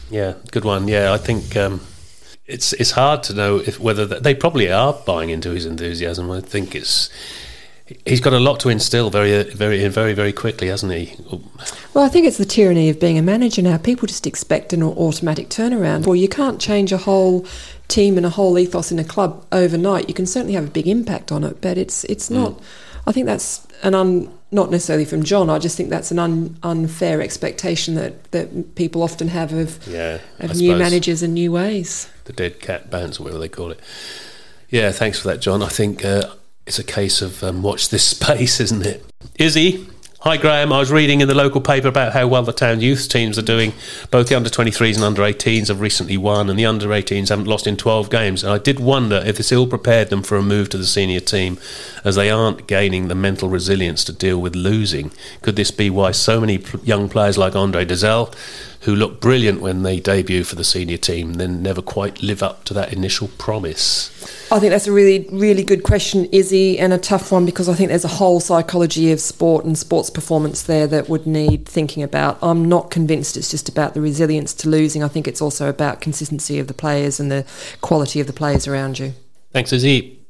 Yeah, 0.09 0.35
good 0.51 0.65
one. 0.65 0.87
Yeah, 0.87 1.13
I 1.13 1.17
think 1.17 1.55
um, 1.55 1.81
it's 2.45 2.73
it's 2.73 2.91
hard 2.91 3.23
to 3.23 3.33
know 3.33 3.57
if 3.57 3.79
whether 3.79 4.05
they 4.05 4.33
probably 4.33 4.71
are 4.71 4.93
buying 5.05 5.29
into 5.29 5.51
his 5.51 5.65
enthusiasm. 5.65 6.31
I 6.31 6.39
think 6.39 6.75
it's 6.75 7.09
he's 8.05 8.19
got 8.19 8.33
a 8.33 8.39
lot 8.39 8.59
to 8.61 8.69
instill 8.69 9.09
very, 9.09 9.43
very, 9.43 9.87
very, 9.87 10.13
very 10.13 10.33
quickly, 10.33 10.67
hasn't 10.67 10.91
he? 10.91 11.15
Well, 11.93 12.05
I 12.05 12.09
think 12.09 12.25
it's 12.25 12.37
the 12.37 12.45
tyranny 12.45 12.89
of 12.89 12.99
being 12.99 13.17
a 13.17 13.21
manager 13.21 13.61
now. 13.61 13.77
People 13.77 14.07
just 14.07 14.27
expect 14.27 14.73
an 14.73 14.83
automatic 14.83 15.49
turnaround. 15.49 16.05
Well, 16.05 16.15
you 16.15 16.29
can't 16.29 16.59
change 16.59 16.91
a 16.91 16.97
whole 16.97 17.45
team 17.87 18.17
and 18.17 18.25
a 18.25 18.29
whole 18.29 18.57
ethos 18.59 18.91
in 18.91 18.99
a 18.99 19.03
club 19.03 19.45
overnight. 19.51 20.07
You 20.07 20.13
can 20.13 20.25
certainly 20.25 20.53
have 20.53 20.65
a 20.65 20.71
big 20.71 20.87
impact 20.87 21.31
on 21.31 21.43
it, 21.43 21.61
but 21.61 21.77
it's 21.77 22.03
it's 22.05 22.29
not. 22.29 22.53
Mm. 22.53 22.63
I 23.07 23.11
think 23.13 23.25
that's 23.25 23.65
an 23.83 23.95
un, 23.95 24.29
not 24.51 24.69
necessarily 24.69 25.05
from 25.05 25.23
John. 25.23 25.49
I 25.49 25.59
just 25.59 25.77
think 25.77 25.89
that's 25.89 26.11
an 26.11 26.19
un, 26.19 26.57
unfair 26.61 27.21
expectation 27.21 27.95
that, 27.95 28.31
that 28.31 28.75
people 28.75 29.01
often 29.01 29.29
have 29.29 29.53
of 29.53 29.85
yeah, 29.87 30.19
of 30.39 30.51
I 30.51 30.53
new 30.53 30.75
managers 30.75 31.23
and 31.23 31.33
new 31.33 31.53
ways. 31.53 32.09
The 32.25 32.33
dead 32.33 32.59
cat 32.59 32.89
bounce, 32.89 33.19
or 33.19 33.23
whatever 33.23 33.39
they 33.39 33.49
call 33.49 33.71
it. 33.71 33.79
Yeah, 34.69 34.91
thanks 34.91 35.19
for 35.19 35.29
that, 35.29 35.39
John. 35.39 35.63
I 35.63 35.69
think. 35.69 36.03
Uh, 36.03 36.33
it's 36.67 36.77
a 36.77 36.83
case 36.83 37.21
of 37.21 37.43
um, 37.43 37.63
watch 37.63 37.89
this 37.89 38.03
space, 38.15 38.59
isn't 38.59 38.85
it? 38.85 39.03
Izzy, 39.39 39.87
Hi 40.21 40.35
Graham, 40.35 40.73
I 40.73 40.79
was 40.79 40.91
reading 40.91 41.21
in 41.21 41.27
the 41.27 41.35
local 41.35 41.61
paper 41.61 41.87
about 41.87 42.11
how 42.11 42.27
well 42.27 42.43
the 42.43 42.51
town 42.51 42.81
youth 42.81 43.07
teams 43.07 43.37
are 43.37 43.43
doing. 43.43 43.71
Both 44.11 44.27
the 44.27 44.35
under 44.35 44.49
23s 44.49 44.95
and 44.95 45.03
under 45.03 45.21
18s 45.21 45.69
have 45.69 45.79
recently 45.79 46.17
won, 46.17 46.49
and 46.49 46.59
the 46.59 46.65
under 46.65 46.87
18s 46.87 47.29
haven't 47.29 47.45
lost 47.45 47.67
in 47.67 47.77
12 47.77 48.09
games. 48.09 48.43
And 48.43 48.51
I 48.51 48.57
did 48.57 48.79
wonder 48.79 49.23
if 49.25 49.37
this 49.37 49.51
ill 49.51 49.67
prepared 49.67 50.09
them 50.09 50.23
for 50.23 50.35
a 50.35 50.41
move 50.41 50.69
to 50.69 50.77
the 50.77 50.87
senior 50.87 51.19
team, 51.19 51.59
as 52.03 52.15
they 52.15 52.29
aren't 52.29 52.67
gaining 52.67 53.07
the 53.07 53.15
mental 53.15 53.47
resilience 53.47 54.03
to 54.05 54.11
deal 54.11 54.41
with 54.41 54.55
losing. 54.55 55.11
Could 55.43 55.55
this 55.55 55.71
be 55.71 55.89
why 55.89 56.11
so 56.11 56.41
many 56.41 56.61
young 56.83 57.07
players 57.07 57.37
like 57.37 57.55
Andre 57.55 57.85
Dozzell, 57.85 58.35
who 58.87 58.95
look 58.95 59.19
brilliant 59.19 59.59
when 59.59 59.83
they 59.83 59.99
debut 59.99 60.45
for 60.45 60.55
the 60.55 60.63
senior 60.63 60.95
team, 60.95 61.33
then 61.33 61.61
never 61.61 61.81
quite 61.81 62.23
live 62.23 62.41
up 62.41 62.63
to 62.63 62.73
that 62.73 62.93
initial 62.93 63.27
promise? 63.37 64.09
I 64.49 64.59
think 64.59 64.71
that's 64.71 64.87
a 64.87 64.93
really, 64.93 65.27
really 65.29 65.61
good 65.61 65.83
question, 65.83 66.23
Izzy, 66.31 66.79
and 66.79 66.93
a 66.93 66.97
tough 66.97 67.29
one 67.29 67.45
because 67.45 67.67
I 67.67 67.73
think 67.73 67.89
there's 67.89 68.05
a 68.05 68.07
whole 68.07 68.39
psychology 68.39 69.11
of 69.11 69.19
sport 69.19 69.65
and 69.65 69.77
sports 69.77 70.09
performance 70.09 70.63
there 70.63 70.87
that 70.87 71.09
would 71.09 71.27
need 71.27 71.65
thinking 71.65 72.01
about. 72.01 72.37
I'm 72.41 72.63
not 72.63 72.89
convinced 72.89 73.35
it's 73.35 73.51
just 73.51 73.67
about 73.67 73.93
the 73.93 73.99
resilience 73.99 74.53
to 74.53 74.69
losing. 74.69 75.03
I 75.03 75.09
think 75.09 75.27
it's 75.27 75.41
also 75.41 75.67
about 75.67 75.99
consistency 75.99 76.57
of 76.57 76.69
the 76.69 76.73
players 76.73 77.19
and 77.19 77.29
the 77.29 77.45
quality 77.81 78.21
of 78.21 78.27
the 78.27 78.31
players 78.31 78.69
around 78.69 78.99
you. 78.99 79.15
Thanks, 79.51 79.73
Izzy. 79.73 80.25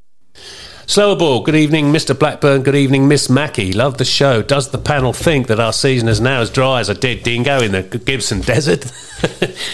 Slower 0.89 1.17
ball. 1.17 1.41
Good 1.41 1.55
evening, 1.55 1.91
Mr. 1.91 2.17
Blackburn. 2.17 2.63
Good 2.63 2.73
evening, 2.73 3.09
Miss 3.09 3.29
Mackie. 3.29 3.73
Love 3.73 3.97
the 3.97 4.05
show. 4.05 4.41
Does 4.41 4.69
the 4.69 4.77
panel 4.77 5.11
think 5.11 5.47
that 5.47 5.59
our 5.59 5.73
season 5.73 6.07
is 6.07 6.21
now 6.21 6.39
as 6.39 6.49
dry 6.49 6.79
as 6.79 6.87
a 6.87 6.93
dead 6.93 7.23
dingo 7.23 7.59
in 7.59 7.73
the 7.73 7.83
Gibson 7.83 8.39
Desert? 8.39 8.89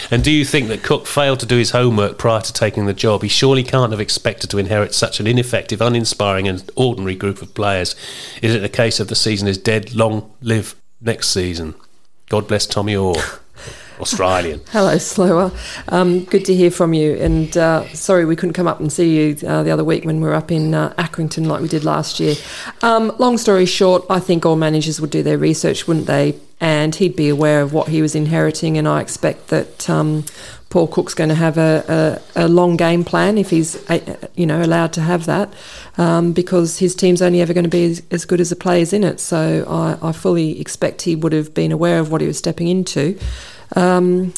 and 0.11 0.23
do 0.23 0.31
you 0.31 0.43
think 0.43 0.69
that 0.69 0.81
Cook 0.81 1.05
failed 1.05 1.39
to 1.41 1.45
do 1.45 1.57
his 1.57 1.69
homework 1.69 2.17
prior 2.17 2.41
to 2.41 2.51
taking 2.51 2.87
the 2.87 2.95
job? 2.95 3.21
He 3.21 3.27
surely 3.29 3.61
can't 3.61 3.91
have 3.91 3.99
expected 3.99 4.49
to 4.49 4.57
inherit 4.57 4.95
such 4.95 5.19
an 5.19 5.27
ineffective, 5.27 5.81
uninspiring, 5.81 6.47
and 6.47 6.67
ordinary 6.75 7.15
group 7.15 7.43
of 7.43 7.53
players. 7.53 7.95
Is 8.41 8.55
it 8.55 8.63
a 8.63 8.69
case 8.69 8.99
of 8.99 9.07
the 9.07 9.15
season 9.15 9.47
is 9.47 9.59
dead? 9.59 9.93
Long 9.93 10.31
live 10.41 10.73
next 10.99 11.29
season. 11.29 11.75
God 12.27 12.47
bless 12.47 12.65
Tommy 12.65 12.95
Oar. 12.95 13.17
Australian. 13.99 14.61
Hello, 14.69 14.97
Slower. 14.97 15.51
Um, 15.89 16.25
good 16.25 16.45
to 16.45 16.55
hear 16.55 16.71
from 16.71 16.93
you. 16.93 17.15
And 17.15 17.55
uh, 17.57 17.87
sorry 17.89 18.25
we 18.25 18.35
couldn't 18.35 18.53
come 18.53 18.67
up 18.67 18.79
and 18.79 18.91
see 18.91 19.17
you 19.17 19.47
uh, 19.47 19.63
the 19.63 19.71
other 19.71 19.83
week 19.83 20.05
when 20.05 20.21
we 20.21 20.27
were 20.27 20.35
up 20.35 20.51
in 20.51 20.73
uh, 20.73 20.93
Accrington 20.97 21.47
like 21.47 21.61
we 21.61 21.67
did 21.67 21.83
last 21.83 22.19
year. 22.19 22.35
Um, 22.81 23.13
long 23.19 23.37
story 23.37 23.65
short, 23.65 24.05
I 24.09 24.19
think 24.19 24.45
all 24.45 24.55
managers 24.55 24.99
would 24.99 25.09
do 25.09 25.23
their 25.23 25.37
research, 25.37 25.87
wouldn't 25.87 26.07
they? 26.07 26.39
And 26.59 26.95
he'd 26.95 27.15
be 27.15 27.29
aware 27.29 27.61
of 27.61 27.73
what 27.73 27.89
he 27.89 28.01
was 28.01 28.15
inheriting. 28.15 28.77
And 28.77 28.87
I 28.87 29.01
expect 29.01 29.47
that 29.47 29.89
um, 29.89 30.23
Paul 30.73 30.87
Cook's 30.87 31.13
going 31.13 31.29
to 31.29 31.35
have 31.35 31.59
a, 31.59 32.19
a, 32.35 32.45
a, 32.45 32.47
long 32.47 32.77
game 32.77 33.03
plan 33.03 33.37
if 33.37 33.51
he's 33.51 33.79
you 34.33 34.47
know 34.47 34.59
allowed 34.59 34.91
to 34.93 35.01
have 35.01 35.27
that, 35.27 35.53
um, 35.99 36.33
because 36.33 36.79
his 36.79 36.95
team's 36.95 37.21
only 37.21 37.41
ever 37.41 37.53
going 37.53 37.63
to 37.63 37.69
be 37.69 37.91
as, 37.91 38.01
as, 38.09 38.25
good 38.25 38.41
as 38.41 38.49
the 38.49 38.55
players 38.55 38.91
in 38.91 39.03
it. 39.03 39.19
So 39.19 39.65
I, 39.69 40.09
I 40.09 40.11
fully 40.13 40.59
expect 40.59 41.03
he 41.03 41.15
would 41.15 41.31
have 41.31 41.53
been 41.53 41.71
aware 41.71 41.99
of 41.99 42.11
what 42.11 42.21
he 42.21 42.27
was 42.27 42.39
stepping 42.39 42.69
into. 42.69 43.19
Um, 43.75 44.33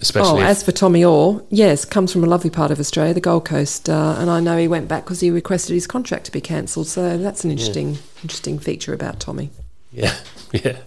Especially 0.00 0.42
oh, 0.42 0.46
as 0.46 0.62
for 0.62 0.72
Tommy 0.72 1.02
Oar, 1.02 1.42
yes, 1.48 1.86
comes 1.86 2.12
from 2.12 2.24
a 2.24 2.26
lovely 2.26 2.50
part 2.50 2.70
of 2.70 2.78
Australia, 2.78 3.14
the 3.14 3.22
Gold 3.22 3.46
Coast, 3.46 3.88
uh, 3.88 4.16
and 4.18 4.30
I 4.30 4.38
know 4.38 4.58
he 4.58 4.68
went 4.68 4.86
back 4.86 5.04
because 5.04 5.20
he 5.20 5.30
requested 5.30 5.72
his 5.72 5.86
contract 5.86 6.26
to 6.26 6.32
be 6.32 6.42
cancelled. 6.42 6.88
So 6.88 7.16
that's 7.16 7.42
an 7.42 7.50
interesting, 7.50 7.94
yeah. 7.94 8.00
interesting 8.22 8.58
feature 8.58 8.92
about 8.92 9.20
Tommy. 9.20 9.50
Yeah, 9.96 10.12
yeah. 10.50 10.78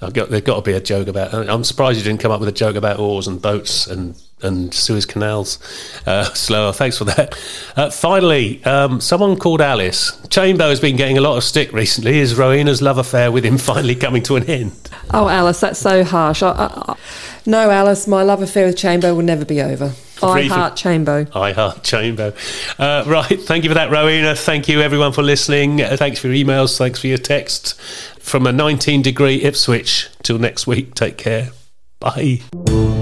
Got, 0.00 0.30
there's 0.30 0.42
got 0.42 0.56
to 0.56 0.62
be 0.62 0.72
a 0.72 0.80
joke 0.80 1.06
about. 1.06 1.32
I'm 1.32 1.62
surprised 1.62 1.98
you 1.98 2.04
didn't 2.04 2.18
come 2.18 2.32
up 2.32 2.40
with 2.40 2.48
a 2.48 2.52
joke 2.52 2.74
about 2.74 2.98
oars 2.98 3.28
and 3.28 3.40
boats 3.40 3.86
and 3.86 4.20
and 4.42 4.72
Suez 4.72 5.06
canals. 5.06 5.58
Uh, 6.06 6.24
slower. 6.34 6.72
Thanks 6.72 6.98
for 6.98 7.04
that. 7.04 7.38
Uh, 7.76 7.90
finally, 7.90 8.64
um, 8.64 9.00
someone 9.00 9.36
called 9.36 9.60
Alice. 9.60 10.12
Chambo 10.28 10.68
has 10.68 10.80
been 10.80 10.96
getting 10.96 11.18
a 11.18 11.20
lot 11.20 11.36
of 11.36 11.44
stick 11.44 11.72
recently. 11.72 12.18
Is 12.18 12.34
Rowena's 12.34 12.82
love 12.82 12.98
affair 12.98 13.32
with 13.32 13.44
him 13.44 13.58
finally 13.72 13.94
coming 13.94 14.22
to 14.24 14.36
an 14.36 14.44
end? 14.44 14.72
Oh, 15.12 15.28
Alice, 15.28 15.60
that's 15.60 15.78
so 15.78 16.04
harsh. 16.04 16.42
I, 16.42 16.50
I, 16.50 16.92
I, 16.92 16.96
no, 17.46 17.70
Alice, 17.70 18.06
my 18.06 18.22
love 18.22 18.42
affair 18.42 18.66
with 18.66 18.76
Chambo 18.76 19.14
will 19.14 19.22
never 19.22 19.44
be 19.44 19.60
over. 19.60 19.92
I 20.22 20.42
heart 20.42 20.74
Chambo. 20.74 21.34
I 21.34 21.52
heart 21.52 21.82
Chambo. 21.82 22.34
Uh, 22.78 23.08
right. 23.08 23.40
Thank 23.40 23.64
you 23.64 23.70
for 23.70 23.74
that, 23.74 23.90
Rowena. 23.90 24.34
Thank 24.36 24.68
you, 24.68 24.80
everyone, 24.80 25.12
for 25.12 25.22
listening. 25.22 25.80
Uh, 25.80 25.96
thanks 25.96 26.18
for 26.18 26.28
your 26.28 26.46
emails. 26.46 26.76
Thanks 26.76 27.00
for 27.00 27.06
your 27.06 27.18
texts. 27.18 27.72
From 28.18 28.46
a 28.46 28.52
19 28.52 29.02
degree 29.02 29.42
Ipswich. 29.42 30.08
Till 30.22 30.38
next 30.38 30.66
week, 30.66 30.94
take 30.94 31.16
care. 31.16 31.50
Bye. 32.00 32.99